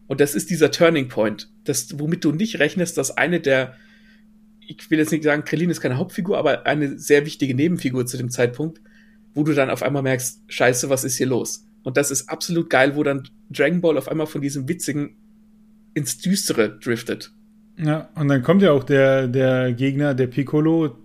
Und 0.08 0.22
das 0.22 0.36
ist 0.36 0.50
dieser 0.50 0.72
Turning 0.72 1.08
Point, 1.08 1.52
das, 1.66 2.00
womit 2.00 2.24
du 2.24 2.32
nicht 2.32 2.60
rechnest, 2.60 2.98
dass 2.98 3.16
eine 3.16 3.40
der 3.40 3.76
ich 4.70 4.92
will 4.92 5.00
jetzt 5.00 5.12
nicht 5.12 5.24
sagen, 5.24 5.44
Krillin 5.44 5.70
ist 5.70 5.82
keine 5.82 5.98
Hauptfigur, 5.98 6.38
aber 6.38 6.68
eine 6.68 7.00
sehr 7.00 7.26
wichtige 7.26 7.56
Nebenfigur 7.56 8.06
zu 8.06 8.18
dem 8.18 8.30
Zeitpunkt, 8.30 8.80
wo 9.34 9.44
du 9.44 9.54
dann 9.54 9.70
auf 9.70 9.82
einmal 9.82 10.04
merkst, 10.04 10.44
scheiße, 10.48 10.90
was 10.90 11.04
ist 11.04 11.18
hier 11.18 11.28
los? 11.28 11.66
Und 11.84 11.98
das 11.98 12.12
ist 12.12 12.30
absolut 12.30 12.70
geil, 12.70 12.96
wo 12.96 13.04
dann 13.04 13.28
Dragon 13.50 13.82
Ball 13.82 13.98
auf 13.98 14.08
einmal 14.08 14.28
von 14.28 14.42
diesem 14.42 14.70
witzigen 14.70 15.16
ins 15.96 16.20
Düstere 16.20 16.78
driftet. 16.78 17.32
Ja, 17.78 18.10
und 18.16 18.28
dann 18.28 18.44
kommt 18.44 18.62
ja 18.62 18.72
auch 18.72 18.84
der, 18.84 19.28
der 19.28 19.74
Gegner, 19.74 20.14
der 20.14 20.28
Piccolo, 20.28 20.98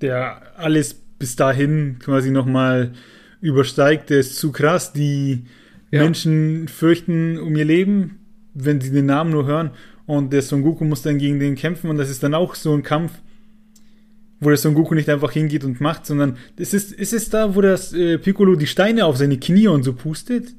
der 0.00 0.40
alles 0.56 0.94
bis 0.94 1.36
dahin 1.36 1.98
quasi 1.98 2.30
nochmal 2.30 2.92
übersteigt. 3.40 4.08
Der 4.08 4.20
ist 4.20 4.36
zu 4.36 4.52
krass. 4.52 4.92
Die 4.92 5.44
ja. 5.90 6.02
Menschen 6.02 6.68
fürchten 6.68 7.38
um 7.38 7.54
ihr 7.56 7.64
Leben, 7.64 8.20
wenn 8.54 8.80
sie 8.80 8.90
den 8.90 9.06
Namen 9.06 9.32
nur 9.32 9.46
hören. 9.46 9.72
Und 10.06 10.32
der 10.32 10.42
Son 10.42 10.62
Goku 10.62 10.84
muss 10.84 11.02
dann 11.02 11.18
gegen 11.18 11.38
den 11.38 11.54
kämpfen 11.54 11.88
und 11.88 11.96
das 11.96 12.10
ist 12.10 12.22
dann 12.22 12.34
auch 12.34 12.54
so 12.54 12.74
ein 12.74 12.82
Kampf, 12.82 13.12
wo 14.40 14.48
der 14.48 14.58
Son 14.58 14.74
Goku 14.74 14.94
nicht 14.94 15.08
einfach 15.08 15.30
hingeht 15.32 15.64
und 15.64 15.80
macht, 15.80 16.06
sondern 16.06 16.36
es 16.56 16.74
ist, 16.74 16.92
ist 16.92 17.12
es 17.12 17.30
da, 17.30 17.54
wo 17.54 17.60
das 17.60 17.92
äh, 17.92 18.18
Piccolo 18.18 18.56
die 18.56 18.66
Steine 18.66 19.06
auf 19.06 19.16
seine 19.16 19.38
Knie 19.38 19.68
und 19.68 19.84
so 19.84 19.92
pustet? 19.92 20.54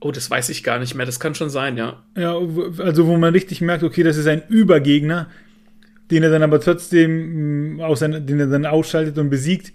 Oh, 0.00 0.12
das 0.12 0.30
weiß 0.30 0.48
ich 0.48 0.62
gar 0.62 0.78
nicht 0.78 0.94
mehr. 0.94 1.04
Das 1.04 1.20
kann 1.20 1.34
schon 1.34 1.50
sein, 1.50 1.76
ja. 1.76 2.02
Ja, 2.16 2.38
also 2.78 3.06
wo 3.06 3.16
man 3.18 3.34
richtig 3.34 3.60
merkt, 3.60 3.82
okay, 3.82 4.02
das 4.02 4.16
ist 4.16 4.28
ein 4.28 4.42
Übergegner, 4.48 5.28
den 6.10 6.22
er 6.22 6.30
dann 6.30 6.42
aber 6.42 6.60
trotzdem 6.60 7.76
mm, 7.76 7.80
aus 7.80 7.98
den 8.00 8.40
er 8.40 8.46
dann 8.46 8.64
ausschaltet 8.64 9.18
und 9.18 9.28
besiegt, 9.28 9.72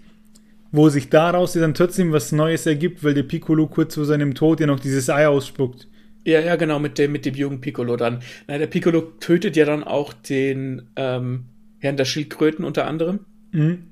wo 0.72 0.88
sich 0.88 1.10
daraus 1.10 1.52
dann 1.52 1.74
trotzdem 1.74 2.12
was 2.12 2.32
Neues 2.32 2.66
ergibt, 2.66 3.04
weil 3.04 3.14
der 3.14 3.22
Piccolo 3.22 3.68
kurz 3.68 3.94
vor 3.94 4.04
seinem 4.04 4.34
Tod 4.34 4.58
ja 4.60 4.66
noch 4.66 4.80
dieses 4.80 5.08
Ei 5.10 5.28
ausspuckt. 5.28 5.86
Ja, 6.26 6.40
ja, 6.40 6.56
genau, 6.56 6.80
mit 6.80 6.98
dem, 6.98 7.12
mit 7.12 7.24
dem 7.24 7.36
jungen 7.36 7.60
Piccolo 7.60 7.96
dann. 7.96 8.20
Na, 8.48 8.58
der 8.58 8.66
Piccolo 8.66 9.00
tötet 9.00 9.54
ja 9.54 9.64
dann 9.64 9.84
auch 9.84 10.12
den 10.12 10.90
ähm, 10.96 11.44
Herrn 11.78 11.96
der 11.96 12.04
Schildkröten 12.04 12.64
unter 12.64 12.84
anderem. 12.88 13.20
Mhm. 13.52 13.84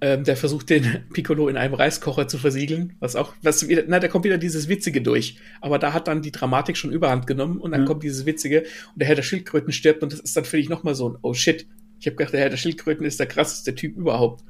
Ähm, 0.00 0.24
der 0.24 0.36
versucht 0.36 0.70
den 0.70 1.04
Piccolo 1.12 1.48
in 1.48 1.56
einem 1.56 1.74
Reiskocher 1.74 2.26
zu 2.26 2.36
versiegeln, 2.36 2.94
was 2.98 3.14
auch, 3.14 3.32
was 3.42 3.68
wieder, 3.68 3.84
na, 3.86 4.00
da 4.00 4.08
kommt 4.08 4.24
wieder 4.24 4.38
dieses 4.38 4.68
Witzige 4.68 5.02
durch. 5.02 5.38
Aber 5.60 5.78
da 5.78 5.92
hat 5.92 6.08
dann 6.08 6.20
die 6.20 6.32
Dramatik 6.32 6.76
schon 6.76 6.90
überhand 6.90 7.28
genommen 7.28 7.58
und 7.58 7.70
dann 7.70 7.82
mhm. 7.82 7.86
kommt 7.86 8.02
dieses 8.02 8.26
Witzige 8.26 8.62
und 8.62 8.98
der 9.00 9.06
Herr 9.06 9.14
der 9.14 9.22
Schildkröten 9.22 9.72
stirbt 9.72 10.02
und 10.02 10.12
das 10.12 10.18
ist 10.18 10.36
dann 10.36 10.44
für 10.44 10.56
dich 10.56 10.68
nochmal 10.68 10.96
so 10.96 11.10
ein, 11.10 11.16
oh 11.22 11.32
shit. 11.32 11.68
Ich 12.00 12.06
habe 12.08 12.16
gedacht, 12.16 12.34
der 12.34 12.40
Herr 12.40 12.50
der 12.50 12.56
Schildkröten 12.56 13.06
ist 13.06 13.20
der 13.20 13.28
krasseste 13.28 13.72
Typ 13.76 13.96
überhaupt. 13.96 14.42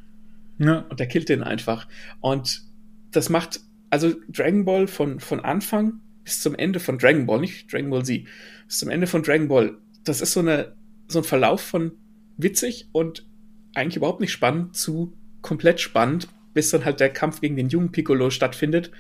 Ja. 0.59 0.87
Und 0.89 0.99
der 0.99 1.09
killt 1.09 1.29
den 1.29 1.43
einfach. 1.43 1.89
Und 2.21 2.63
das 3.11 3.29
macht, 3.29 3.61
also 3.91 4.15
Dragon 4.29 4.65
Ball 4.65 4.87
von, 4.87 5.21
von 5.21 5.41
Anfang 5.41 6.01
bis 6.25 6.41
zum 6.41 6.55
Ende 6.55 6.81
von 6.81 6.99
Dragon 6.99 7.27
Ball, 7.27 7.41
nicht 7.41 7.73
Dragon 7.73 7.91
Ball 7.91 8.05
Z, 8.05 8.25
bis 8.67 8.79
zum 8.79 8.89
Ende 8.89 9.07
von 9.07 9.23
Dragon 9.23 9.49
Ball, 9.49 9.77
das 10.05 10.21
ist 10.21 10.33
so 10.33 10.41
eine, 10.41 10.75
so 11.07 11.21
ein 11.21 11.25
Verlauf 11.25 11.61
von 11.61 11.93
witzig 12.37 12.89
und 12.93 13.27
eigentlich 13.75 13.97
überhaupt 13.97 14.21
nicht 14.21 14.33
spannend 14.33 14.77
zu 14.77 15.13
komplett 15.43 15.81
spannend, 15.81 16.29
bis 16.55 16.71
dann 16.71 16.85
halt 16.85 17.01
der 17.01 17.11
Kampf 17.11 17.41
gegen 17.41 17.57
den 17.57 17.69
jungen 17.69 17.93
Piccolo 17.93 18.31
stattfindet 18.31 18.91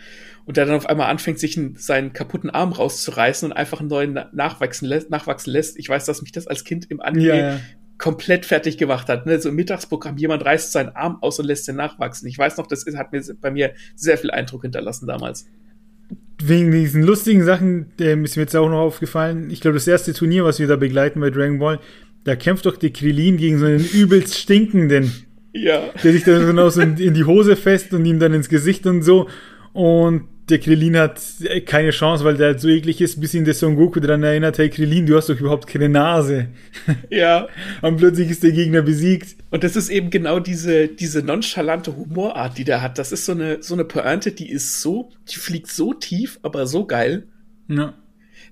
und 0.44 0.56
der 0.56 0.66
dann 0.66 0.76
auf 0.76 0.86
einmal 0.86 1.08
anfängt, 1.08 1.38
sich 1.38 1.58
seinen 1.76 2.12
kaputten 2.12 2.50
Arm 2.50 2.72
rauszureißen 2.72 3.50
und 3.50 3.56
einfach 3.56 3.80
einen 3.80 3.88
neuen 3.88 4.20
nachwachsen 4.32 4.88
lässt, 4.88 5.10
nachwachsen 5.10 5.52
lässt. 5.52 5.78
Ich 5.78 5.88
weiß, 5.88 6.04
dass 6.04 6.20
mich 6.20 6.32
das 6.32 6.46
als 6.46 6.64
Kind 6.64 6.90
im 6.90 7.00
Anime 7.00 7.26
ja, 7.26 7.36
ja. 7.36 7.60
komplett 7.96 8.44
fertig 8.44 8.76
gemacht 8.76 9.08
hat. 9.08 9.24
Ne? 9.24 9.40
So 9.40 9.48
im 9.48 9.54
Mittagsprogramm, 9.54 10.18
jemand 10.18 10.44
reißt 10.44 10.72
seinen 10.72 10.90
Arm 10.90 11.18
aus 11.22 11.38
und 11.38 11.46
lässt 11.46 11.66
den 11.68 11.76
nachwachsen. 11.76 12.28
Ich 12.28 12.36
weiß 12.36 12.56
noch, 12.56 12.66
das 12.66 12.84
hat 12.96 13.12
mir 13.12 13.22
bei 13.40 13.50
mir 13.50 13.72
sehr 13.94 14.18
viel 14.18 14.30
Eindruck 14.32 14.62
hinterlassen 14.62 15.06
damals 15.06 15.46
wegen 16.42 16.70
diesen 16.70 17.02
lustigen 17.02 17.44
Sachen 17.44 17.92
äh, 18.00 18.20
ist 18.22 18.36
mir 18.36 18.42
jetzt 18.42 18.56
auch 18.56 18.68
noch 18.68 18.80
aufgefallen. 18.80 19.50
Ich 19.50 19.60
glaube, 19.60 19.74
das 19.74 19.86
erste 19.86 20.12
Turnier, 20.12 20.44
was 20.44 20.58
wir 20.58 20.66
da 20.66 20.76
begleiten 20.76 21.20
bei 21.20 21.30
Dragon 21.30 21.58
Ball, 21.58 21.80
da 22.24 22.36
kämpft 22.36 22.66
doch 22.66 22.76
die 22.76 22.92
Krillin 22.92 23.36
gegen 23.36 23.58
so 23.58 23.66
einen 23.66 23.84
übelst 23.84 24.38
stinkenden. 24.38 25.12
Ja. 25.52 25.90
Der 26.02 26.12
sich 26.12 26.24
dann 26.24 26.70
so 26.70 26.80
in 26.80 27.14
die 27.14 27.24
Hose 27.24 27.54
fest 27.54 27.92
und 27.92 28.04
ihm 28.04 28.18
dann 28.18 28.34
ins 28.34 28.48
Gesicht 28.48 28.86
und 28.86 29.02
so. 29.02 29.28
Und 29.72 30.22
der 30.48 30.58
Krillin 30.58 30.96
hat 30.98 31.20
äh, 31.42 31.60
keine 31.62 31.90
Chance, 31.90 32.24
weil 32.24 32.36
der 32.36 32.48
halt 32.48 32.60
so 32.60 32.68
eklig 32.68 33.00
ist, 33.00 33.20
bis 33.20 33.32
ihn 33.32 33.44
der 33.44 33.54
Son 33.54 33.76
Goku 33.76 34.00
daran 34.00 34.22
erinnert, 34.22 34.58
hey 34.58 34.68
Krillin, 34.68 35.06
du 35.06 35.16
hast 35.16 35.28
doch 35.28 35.40
überhaupt 35.40 35.66
keine 35.66 35.88
Nase. 35.88 36.48
Ja. 37.10 37.48
Und 37.82 37.96
plötzlich 37.96 38.30
ist 38.30 38.42
der 38.42 38.52
Gegner 38.52 38.82
besiegt. 38.82 39.36
Und 39.50 39.64
das 39.64 39.76
ist 39.76 39.88
eben 39.88 40.10
genau 40.10 40.40
diese, 40.40 40.88
diese 40.88 41.22
nonchalante 41.22 41.96
Humorart, 41.96 42.58
die 42.58 42.64
der 42.64 42.82
hat. 42.82 42.98
Das 42.98 43.12
ist 43.12 43.24
so 43.24 43.32
eine, 43.32 43.62
so 43.62 43.74
eine 43.74 43.84
Pointe, 43.84 44.32
die 44.32 44.50
ist 44.50 44.82
so, 44.82 45.10
die 45.30 45.36
fliegt 45.36 45.70
so 45.70 45.94
tief, 45.94 46.38
aber 46.42 46.66
so 46.66 46.86
geil. 46.86 47.28
Ja. 47.68 47.94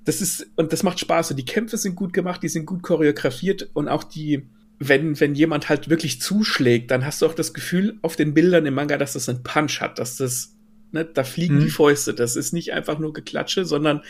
Das 0.05 0.21
ist, 0.23 0.47
und 0.57 0.73
das 0.73 0.83
macht 0.83 1.01
Spaß. 1.01 1.33
Und 1.33 1.37
die 1.37 1.45
Kämpfe 1.45 1.77
sind 1.77 1.95
gut 1.95 2.13
gemacht, 2.13 2.43
die 2.43 2.49
sind 2.49 2.67
gut 2.67 2.83
choreografiert 2.83 3.69
und 3.75 3.89
auch 3.89 4.05
die, 4.05 4.49
wenn, 4.79 5.21
wenn 5.21 5.35
jemand 5.35 5.69
halt 5.69 5.91
wirklich 5.91 6.21
zuschlägt, 6.21 6.91
dann 6.91 7.05
hast 7.05 7.21
du 7.21 7.27
auch 7.27 7.35
das 7.35 7.53
Gefühl 7.53 7.99
auf 8.03 8.17
den 8.17 8.33
Bildern 8.33 8.67
im 8.67 8.75
Manga, 8.75 8.97
dass 8.97 9.13
das 9.13 9.29
einen 9.29 9.43
Punch 9.43 9.81
hat, 9.81 9.99
dass 9.99 10.17
das 10.17 10.55
Ne? 10.93 11.05
Da 11.05 11.25
fliegen 11.25 11.57
mhm. 11.57 11.61
die 11.61 11.71
Fäuste. 11.71 12.15
Das 12.15 12.37
ist 12.37 12.53
nicht 12.53 12.73
einfach 12.73 12.99
nur 12.99 13.13
Geklatsche, 13.13 13.65
sondern 13.65 14.03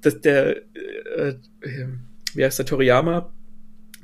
dass 0.00 0.20
der, 0.20 0.56
äh, 0.74 1.34
äh, 1.60 1.88
wie 2.34 2.44
heißt 2.44 2.58
der, 2.58 2.66
Toriyama, 2.66 3.32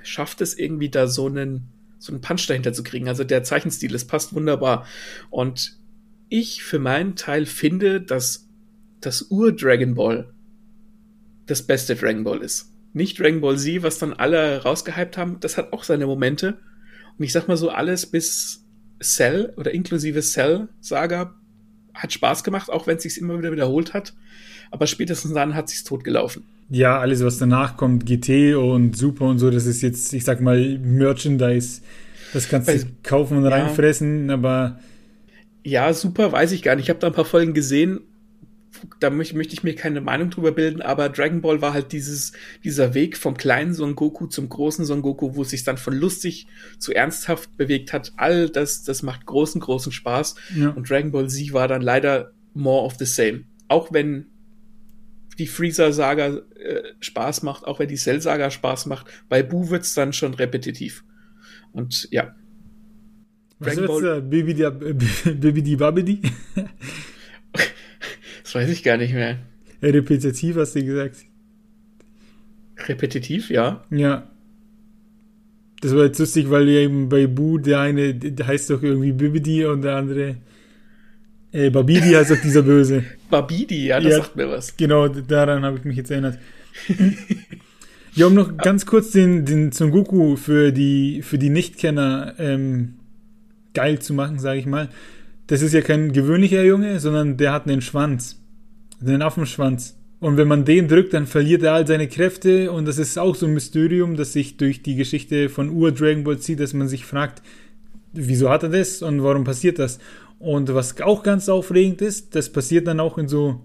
schafft 0.02 0.40
es 0.40 0.58
irgendwie 0.58 0.90
da 0.90 1.06
so 1.06 1.26
einen, 1.26 1.68
so 1.98 2.12
einen 2.12 2.20
Punch 2.20 2.46
dahinter 2.46 2.72
zu 2.72 2.82
kriegen. 2.82 3.08
Also 3.08 3.24
der 3.24 3.44
Zeichenstil, 3.44 3.94
es 3.94 4.06
passt 4.06 4.34
wunderbar. 4.34 4.86
Und 5.30 5.78
ich 6.28 6.62
für 6.62 6.78
meinen 6.78 7.16
Teil 7.16 7.46
finde, 7.46 8.00
dass 8.00 8.48
das 9.00 9.30
Ur-Dragon 9.30 9.94
Ball 9.94 10.32
das 11.46 11.62
beste 11.62 11.94
Dragon 11.96 12.24
Ball 12.24 12.38
ist. 12.38 12.72
Nicht 12.92 13.18
Dragon 13.18 13.40
Ball 13.40 13.58
Z, 13.58 13.82
was 13.82 13.98
dann 13.98 14.12
alle 14.12 14.62
rausgehypt 14.62 15.16
haben, 15.16 15.40
das 15.40 15.56
hat 15.56 15.72
auch 15.72 15.84
seine 15.84 16.06
Momente. 16.06 16.58
Und 17.18 17.24
ich 17.24 17.32
sag 17.32 17.48
mal 17.48 17.56
so, 17.56 17.70
alles 17.70 18.06
bis 18.06 18.64
Cell 19.02 19.52
oder 19.56 19.72
inklusive 19.72 20.20
Cell-Saga 20.20 21.34
hat 21.94 22.12
Spaß 22.12 22.44
gemacht, 22.44 22.70
auch 22.70 22.86
wenn 22.86 22.96
es 22.96 23.02
sich 23.02 23.18
immer 23.18 23.38
wieder 23.38 23.52
wiederholt 23.52 23.94
hat. 23.94 24.14
Aber 24.70 24.86
spätestens 24.86 25.34
dann 25.34 25.54
hat 25.54 25.68
sich's 25.68 25.84
totgelaufen. 25.84 26.44
Ja, 26.70 26.98
alles, 26.98 27.22
was 27.22 27.38
danach 27.38 27.76
kommt, 27.76 28.06
GT 28.06 28.54
und 28.56 28.96
Super 28.96 29.26
und 29.26 29.38
so, 29.38 29.50
das 29.50 29.66
ist 29.66 29.82
jetzt, 29.82 30.12
ich 30.14 30.24
sag 30.24 30.40
mal, 30.40 30.78
Merchandise. 30.78 31.82
Das 32.32 32.48
kannst 32.48 32.68
du 32.68 32.86
kaufen 33.02 33.36
und 33.36 33.44
ja. 33.44 33.50
reinfressen, 33.50 34.30
aber. 34.30 34.78
Ja, 35.64 35.92
super, 35.92 36.32
weiß 36.32 36.52
ich 36.52 36.62
gar 36.62 36.76
nicht. 36.76 36.84
Ich 36.84 36.90
habe 36.90 36.98
da 36.98 37.08
ein 37.08 37.12
paar 37.12 37.26
Folgen 37.26 37.52
gesehen 37.52 38.00
da 39.00 39.10
möchte, 39.10 39.36
möchte 39.36 39.54
ich 39.54 39.62
mir 39.62 39.74
keine 39.74 40.00
Meinung 40.00 40.30
drüber 40.30 40.52
bilden, 40.52 40.82
aber 40.82 41.08
Dragon 41.08 41.40
Ball 41.40 41.60
war 41.60 41.72
halt 41.72 41.92
dieses, 41.92 42.32
dieser 42.64 42.94
Weg 42.94 43.16
vom 43.16 43.36
kleinen 43.36 43.74
Son 43.74 43.94
Goku 43.94 44.26
zum 44.26 44.48
großen 44.48 44.84
Son 44.84 45.02
Goku, 45.02 45.34
wo 45.34 45.42
es 45.42 45.50
sich 45.50 45.64
dann 45.64 45.78
von 45.78 45.94
lustig 45.94 46.46
zu 46.78 46.92
ernsthaft 46.92 47.56
bewegt 47.56 47.92
hat. 47.92 48.12
All 48.16 48.48
das, 48.48 48.82
das 48.82 49.02
macht 49.02 49.26
großen, 49.26 49.60
großen 49.60 49.92
Spaß. 49.92 50.34
Ja. 50.56 50.70
Und 50.70 50.88
Dragon 50.88 51.12
Ball 51.12 51.28
Z 51.28 51.52
war 51.52 51.68
dann 51.68 51.82
leider 51.82 52.32
more 52.54 52.84
of 52.84 52.96
the 52.98 53.06
same. 53.06 53.44
Auch 53.68 53.92
wenn 53.92 54.26
die 55.38 55.46
Freezer-Saga 55.46 56.42
äh, 56.56 56.82
Spaß 57.00 57.42
macht, 57.42 57.64
auch 57.64 57.78
wenn 57.78 57.88
die 57.88 57.96
Cell-Saga 57.96 58.50
Spaß 58.50 58.86
macht, 58.86 59.06
bei 59.28 59.42
Buu 59.42 59.70
wird's 59.70 59.94
dann 59.94 60.12
schon 60.12 60.34
repetitiv. 60.34 61.04
Und 61.72 62.08
ja. 62.10 62.34
Was 63.58 63.74
Dragon 63.74 63.86
Ball. 63.86 64.18
Äh, 64.18 64.22
die 65.62 65.76
Babidi? 65.76 66.22
Das 68.52 68.60
weiß 68.60 68.70
ich 68.70 68.82
gar 68.82 68.98
nicht 68.98 69.14
mehr. 69.14 69.38
Repetitiv 69.82 70.56
hast 70.56 70.74
du 70.74 70.84
gesagt. 70.84 71.16
Repetitiv, 72.86 73.48
ja. 73.48 73.82
Ja. 73.90 74.28
Das 75.80 75.96
war 75.96 76.04
jetzt 76.04 76.18
lustig, 76.18 76.50
weil 76.50 76.68
eben 76.68 77.08
bei 77.08 77.26
Bu 77.26 77.56
der 77.56 77.80
eine 77.80 78.14
der 78.14 78.46
heißt 78.46 78.68
doch 78.68 78.82
irgendwie 78.82 79.12
Bibidi 79.12 79.64
und 79.64 79.80
der 79.80 79.96
andere 79.96 80.36
äh, 81.52 81.70
Babidi 81.70 82.12
heißt 82.12 82.30
doch 82.30 82.42
dieser 82.42 82.60
Böse. 82.60 83.04
Babidi, 83.30 83.86
ja, 83.86 84.00
das 84.00 84.10
ja, 84.10 84.16
sagt 84.18 84.36
mir 84.36 84.50
was. 84.50 84.76
Genau, 84.76 85.08
daran 85.08 85.64
habe 85.64 85.78
ich 85.78 85.84
mich 85.84 85.96
jetzt 85.96 86.10
erinnert. 86.10 86.38
ja, 88.14 88.26
um 88.26 88.34
noch 88.34 88.58
ganz 88.58 88.84
kurz 88.84 89.12
den, 89.12 89.46
den 89.46 89.72
Son 89.72 89.90
Goku 89.90 90.36
für 90.36 90.72
die, 90.72 91.22
für 91.22 91.38
die 91.38 91.50
Nichtkenner 91.50 92.34
ähm, 92.38 92.96
geil 93.72 93.98
zu 94.00 94.12
machen, 94.12 94.38
sage 94.38 94.60
ich 94.60 94.66
mal. 94.66 94.90
Das 95.46 95.62
ist 95.62 95.72
ja 95.72 95.80
kein 95.80 96.12
gewöhnlicher 96.12 96.62
Junge, 96.62 97.00
sondern 97.00 97.38
der 97.38 97.52
hat 97.52 97.66
einen 97.66 97.80
Schwanz. 97.80 98.41
Einen 99.04 99.22
Affenschwanz. 99.22 99.96
Und 100.20 100.36
wenn 100.36 100.46
man 100.46 100.64
den 100.64 100.86
drückt, 100.86 101.14
dann 101.14 101.26
verliert 101.26 101.64
er 101.64 101.72
all 101.72 101.86
seine 101.86 102.06
Kräfte. 102.06 102.70
Und 102.70 102.86
das 102.86 102.98
ist 102.98 103.18
auch 103.18 103.34
so 103.34 103.46
ein 103.46 103.54
Mysterium, 103.54 104.16
das 104.16 104.32
sich 104.32 104.56
durch 104.56 104.82
die 104.82 104.94
Geschichte 104.94 105.48
von 105.48 105.68
Ur-Dragon 105.70 106.22
Ball 106.22 106.38
zieht, 106.38 106.60
dass 106.60 106.74
man 106.74 106.86
sich 106.86 107.04
fragt, 107.04 107.42
wieso 108.12 108.48
hat 108.48 108.62
er 108.62 108.68
das 108.68 109.02
und 109.02 109.22
warum 109.22 109.44
passiert 109.44 109.78
das? 109.78 109.98
Und 110.38 110.72
was 110.72 111.00
auch 111.00 111.22
ganz 111.22 111.48
aufregend 111.48 112.02
ist, 112.02 112.34
das 112.34 112.50
passiert 112.50 112.86
dann 112.86 113.00
auch 113.00 113.18
in 113.18 113.28
so, 113.28 113.60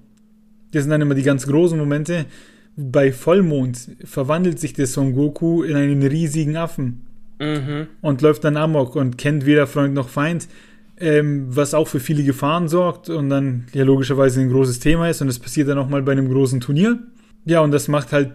das 0.71 0.83
sind 0.83 0.91
dann 0.91 1.01
immer 1.01 1.15
die 1.15 1.23
ganz 1.23 1.45
großen 1.45 1.77
Momente, 1.77 2.25
bei 2.75 3.11
Vollmond 3.11 3.95
verwandelt 4.03 4.59
sich 4.59 4.73
der 4.73 4.85
Son 4.85 5.13
Goku 5.13 5.63
in 5.63 5.75
einen 5.75 6.03
riesigen 6.03 6.55
Affen 6.55 7.07
mhm. 7.39 7.87
und 8.01 8.21
läuft 8.21 8.43
dann 8.43 8.57
amok 8.57 8.95
und 8.95 9.17
kennt 9.17 9.45
weder 9.45 9.65
Freund 9.65 9.95
noch 9.95 10.09
Feind, 10.09 10.47
ähm, 10.99 11.55
was 11.55 11.73
auch 11.73 11.87
für 11.87 11.99
viele 11.99 12.23
Gefahren 12.23 12.67
sorgt 12.67 13.09
und 13.09 13.29
dann 13.29 13.67
ja 13.73 13.83
logischerweise 13.83 14.41
ein 14.41 14.49
großes 14.49 14.79
Thema 14.79 15.09
ist 15.09 15.21
und 15.21 15.27
das 15.27 15.39
passiert 15.39 15.67
dann 15.67 15.77
auch 15.77 15.89
mal 15.89 16.01
bei 16.01 16.11
einem 16.11 16.29
großen 16.29 16.59
Turnier. 16.59 16.99
Ja, 17.45 17.61
und 17.61 17.71
das 17.71 17.87
macht 17.87 18.11
halt 18.11 18.31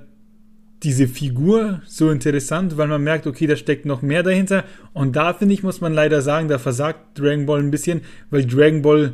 diese 0.83 1.07
Figur 1.07 1.81
so 1.87 2.11
interessant, 2.11 2.77
weil 2.77 2.89
man 2.89 3.03
merkt, 3.03 3.27
okay, 3.27 3.47
da 3.47 3.57
steckt 3.57 3.87
noch 3.87 4.03
mehr 4.03 4.23
dahinter. 4.23 4.65
Und 4.93 5.15
da 5.15 5.33
finde 5.33 5.55
ich, 5.55 5.63
muss 5.63 5.81
man 5.81 5.93
leider 5.93 6.23
sagen, 6.23 6.49
da 6.49 6.59
versagt 6.59 7.19
Dragon 7.19 7.47
Ball 7.47 7.61
ein 7.61 7.71
bisschen, 7.71 8.01
weil 8.31 8.45
Dragon 8.45 8.83
Ball 8.83 9.13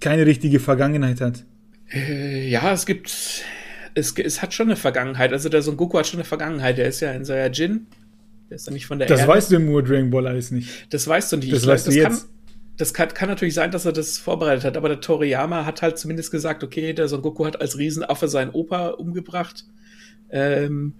keine 0.00 0.26
richtige 0.26 0.60
Vergangenheit 0.60 1.20
hat. 1.20 1.44
Äh, 1.92 2.48
ja, 2.48 2.72
es 2.72 2.86
gibt, 2.86 3.44
es, 3.94 4.14
es 4.16 4.42
hat 4.42 4.54
schon 4.54 4.68
eine 4.68 4.76
Vergangenheit. 4.76 5.32
Also 5.32 5.48
der 5.48 5.62
Son 5.62 5.76
Goku 5.76 5.98
hat 5.98 6.06
schon 6.06 6.18
eine 6.20 6.24
Vergangenheit. 6.24 6.78
Der 6.78 6.86
ist 6.86 7.00
ja 7.00 7.10
in 7.12 7.24
Saiyajin 7.24 7.86
der 8.48 8.56
ist 8.56 8.66
ja 8.66 8.72
nicht 8.72 8.86
von 8.86 8.98
der 8.98 9.08
Das 9.08 9.20
Erde. 9.20 9.32
weißt 9.32 9.50
du 9.50 9.56
im 9.56 9.68
Ur-Dragon 9.68 10.10
Ball 10.10 10.26
alles 10.26 10.50
nicht. 10.50 10.92
Das 10.92 11.06
weißt 11.08 11.32
du 11.32 11.36
nicht. 11.38 11.52
Das 11.52 11.62
ich 11.62 11.68
weißt 11.68 11.86
du 11.86 11.90
das 11.90 11.96
jetzt. 11.96 12.20
Kann, 12.28 12.35
das 12.76 12.92
kann, 12.94 13.08
kann, 13.08 13.28
natürlich 13.28 13.54
sein, 13.54 13.70
dass 13.70 13.86
er 13.86 13.92
das 13.92 14.18
vorbereitet 14.18 14.64
hat, 14.64 14.76
aber 14.76 14.88
der 14.88 15.00
Toriyama 15.00 15.64
hat 15.64 15.82
halt 15.82 15.98
zumindest 15.98 16.30
gesagt, 16.30 16.62
okay, 16.62 16.92
der 16.92 17.08
Son 17.08 17.22
Goku 17.22 17.44
hat 17.46 17.60
als 17.60 17.78
Riesenaffe 17.78 18.28
seinen 18.28 18.50
Opa 18.50 18.88
umgebracht. 18.88 19.64
Ähm, 20.30 20.94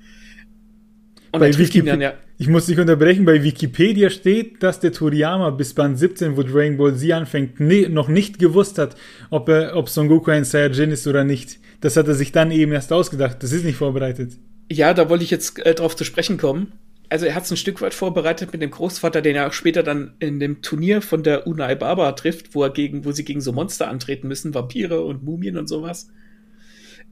und 1.33 1.40
bei 1.40 1.56
Wikipedia, 1.56 1.97
ja 1.97 2.14
ich 2.38 2.49
muss 2.49 2.66
dich 2.66 2.78
unterbrechen, 2.78 3.25
bei 3.25 3.42
Wikipedia 3.42 4.11
steht, 4.11 4.62
dass 4.62 4.80
der 4.80 4.92
Toriyama 4.92 5.50
bis 5.50 5.73
Band 5.73 5.99
17, 5.99 6.37
wo 6.37 6.42
Dragon 6.42 6.76
Ball 6.76 6.95
Z 6.95 7.12
anfängt, 7.12 7.61
ne, 7.61 7.88
noch 7.88 8.09
nicht 8.09 8.38
gewusst 8.38 8.78
hat, 8.78 8.95
ob, 9.30 9.49
er, 9.49 9.75
ob 9.76 9.88
Son 9.88 10.09
Goku 10.09 10.30
ein 10.30 10.45
Saiyajin 10.45 10.90
ist 10.90 11.06
oder 11.06 11.25
nicht. 11.25 11.59
Das 11.80 11.97
hat 11.97 12.09
er 12.09 12.14
sich 12.14 12.33
dann 12.33 12.50
eben 12.50 12.73
erst 12.73 12.92
ausgedacht. 12.92 13.42
Das 13.42 13.52
ist 13.52 13.64
nicht 13.64 13.76
vorbereitet. 13.76 14.33
Ja, 14.71 14.92
da 14.92 15.09
wollte 15.09 15.25
ich 15.25 15.30
jetzt 15.30 15.64
äh, 15.64 15.75
drauf 15.75 15.97
zu 15.97 16.04
sprechen 16.04 16.37
kommen 16.37 16.73
also 17.08 17.26
er 17.26 17.34
hat 17.34 17.44
es 17.44 17.50
ein 17.50 17.56
Stück 17.56 17.80
weit 17.80 17.94
vorbereitet 17.94 18.52
mit 18.52 18.62
dem 18.62 18.70
Großvater, 18.70 19.22
den 19.22 19.36
er 19.36 19.46
auch 19.46 19.52
später 19.52 19.82
dann 19.82 20.14
in 20.18 20.40
dem 20.40 20.62
Turnier 20.62 21.02
von 21.02 21.22
der 21.22 21.46
Unai 21.46 21.75
Baba 21.75 22.12
trifft, 22.12 22.54
wo 22.54 22.62
er 22.62 22.70
gegen, 22.70 23.04
wo 23.04 23.12
sie 23.12 23.25
gegen 23.25 23.40
so 23.40 23.52
Monster 23.52 23.88
antreten 23.88 24.28
müssen, 24.28 24.54
Vampire 24.54 25.02
und 25.02 25.22
Mumien 25.22 25.56
und 25.56 25.68
sowas. 25.68 26.08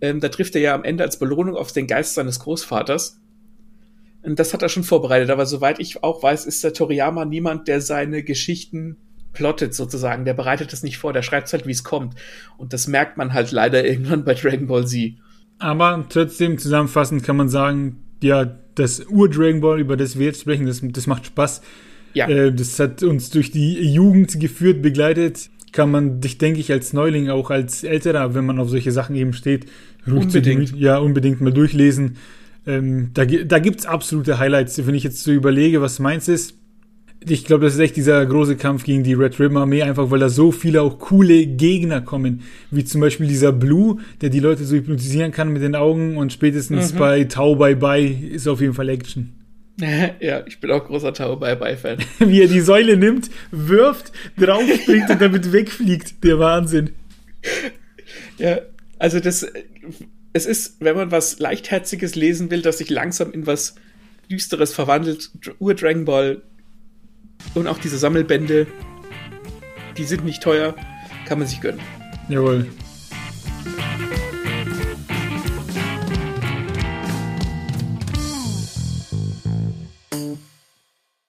Ähm, 0.00 0.20
da 0.20 0.28
trifft 0.28 0.54
er 0.56 0.60
ja 0.60 0.74
am 0.74 0.84
Ende 0.84 1.04
als 1.04 1.18
Belohnung 1.18 1.56
auf 1.56 1.72
den 1.72 1.86
Geist 1.86 2.14
seines 2.14 2.40
Großvaters. 2.40 3.20
Und 4.22 4.38
das 4.38 4.52
hat 4.54 4.62
er 4.62 4.68
schon 4.68 4.84
vorbereitet, 4.84 5.30
aber 5.30 5.46
soweit 5.46 5.78
ich 5.78 6.02
auch 6.02 6.22
weiß, 6.22 6.46
ist 6.46 6.64
der 6.64 6.72
Toriyama 6.72 7.24
niemand, 7.24 7.68
der 7.68 7.80
seine 7.80 8.22
Geschichten 8.22 8.96
plottet 9.32 9.74
sozusagen. 9.74 10.24
Der 10.24 10.34
bereitet 10.34 10.72
es 10.72 10.82
nicht 10.82 10.98
vor, 10.98 11.12
der 11.12 11.22
schreibt 11.22 11.52
halt, 11.52 11.66
wie 11.66 11.72
es 11.72 11.84
kommt. 11.84 12.14
Und 12.56 12.72
das 12.72 12.86
merkt 12.86 13.18
man 13.18 13.34
halt 13.34 13.52
leider 13.52 13.84
irgendwann 13.84 14.24
bei 14.24 14.34
Dragon 14.34 14.66
Ball 14.66 14.86
Z. 14.86 15.14
Aber 15.58 16.04
trotzdem 16.08 16.58
zusammenfassend 16.58 17.22
kann 17.22 17.36
man 17.36 17.48
sagen, 17.48 18.02
ja, 18.22 18.58
das 18.74 19.06
Ur-Dragon 19.08 19.60
Ball, 19.60 19.80
über 19.80 19.96
das 19.96 20.18
wir 20.18 20.26
jetzt 20.26 20.40
sprechen, 20.40 20.66
das, 20.66 20.80
das 20.82 21.06
macht 21.06 21.26
Spaß. 21.26 21.62
Ja. 22.14 22.28
Äh, 22.28 22.52
das 22.52 22.78
hat 22.78 23.02
uns 23.02 23.30
durch 23.30 23.50
die 23.50 23.74
Jugend 23.92 24.38
geführt, 24.40 24.82
begleitet. 24.82 25.50
Kann 25.72 25.90
man 25.90 26.20
dich, 26.20 26.38
denke 26.38 26.60
ich, 26.60 26.70
als 26.70 26.92
Neuling, 26.92 27.30
auch 27.30 27.50
als 27.50 27.82
Älterer, 27.82 28.34
wenn 28.34 28.46
man 28.46 28.60
auf 28.60 28.70
solche 28.70 28.92
Sachen 28.92 29.16
eben 29.16 29.32
steht, 29.32 29.66
unbedingt. 30.06 30.68
Zu, 30.68 30.76
ja, 30.76 30.98
unbedingt 30.98 31.40
mal 31.40 31.52
durchlesen. 31.52 32.16
Ähm, 32.66 33.10
da 33.12 33.24
da 33.24 33.58
gibt 33.58 33.80
es 33.80 33.86
absolute 33.86 34.38
Highlights. 34.38 34.86
Wenn 34.86 34.94
ich 34.94 35.02
jetzt 35.02 35.22
so 35.22 35.32
überlege, 35.32 35.80
was 35.80 35.98
meins 35.98 36.28
ist, 36.28 36.54
ich 37.26 37.44
glaube, 37.44 37.64
das 37.64 37.74
ist 37.74 37.80
echt 37.80 37.96
dieser 37.96 38.24
große 38.24 38.56
Kampf 38.56 38.84
gegen 38.84 39.02
die 39.02 39.14
Red 39.14 39.38
Ribbon 39.40 39.58
Armee, 39.58 39.82
einfach 39.82 40.10
weil 40.10 40.18
da 40.18 40.28
so 40.28 40.52
viele 40.52 40.82
auch 40.82 40.98
coole 40.98 41.46
Gegner 41.46 42.00
kommen. 42.00 42.42
Wie 42.70 42.84
zum 42.84 43.00
Beispiel 43.00 43.26
dieser 43.26 43.52
Blue, 43.52 43.98
der 44.20 44.30
die 44.30 44.40
Leute 44.40 44.64
so 44.64 44.76
hypnotisieren 44.76 45.32
kann 45.32 45.48
mit 45.48 45.62
den 45.62 45.74
Augen 45.74 46.16
und 46.16 46.32
spätestens 46.32 46.92
mhm. 46.92 46.98
bei 46.98 47.24
Tau 47.24 47.56
Bye 47.56 47.76
Bye 47.76 48.06
ist 48.30 48.46
auf 48.46 48.60
jeden 48.60 48.74
Fall 48.74 48.88
Action. 48.88 49.32
Ja, 50.20 50.44
ich 50.46 50.60
bin 50.60 50.70
auch 50.70 50.86
großer 50.86 51.12
Tau 51.12 51.34
Bye 51.34 51.56
Bye 51.56 51.76
Fan. 51.76 51.98
Wie 52.20 52.42
er 52.42 52.48
die 52.48 52.60
Säule 52.60 52.96
nimmt, 52.96 53.28
wirft, 53.50 54.12
draufspringt 54.38 55.10
und 55.10 55.20
damit 55.20 55.52
wegfliegt. 55.52 56.22
Der 56.22 56.38
Wahnsinn. 56.38 56.90
Ja, 58.38 58.60
also 59.00 59.18
das, 59.18 59.44
es 60.32 60.46
ist, 60.46 60.76
wenn 60.80 60.94
man 60.94 61.10
was 61.10 61.40
Leichtherziges 61.40 62.14
lesen 62.14 62.52
will, 62.52 62.62
das 62.62 62.78
sich 62.78 62.88
langsam 62.88 63.32
in 63.32 63.46
was 63.46 63.74
Düsteres 64.30 64.72
verwandelt, 64.72 65.30
Ur 65.58 65.74
Dragon 65.74 66.04
Ball 66.04 66.42
und 67.54 67.68
auch 67.68 67.78
diese 67.78 67.98
Sammelbände, 67.98 68.66
die 69.96 70.04
sind 70.04 70.24
nicht 70.24 70.42
teuer, 70.42 70.74
kann 71.26 71.38
man 71.38 71.48
sich 71.48 71.60
gönnen. 71.60 71.80
Jawohl. 72.28 72.66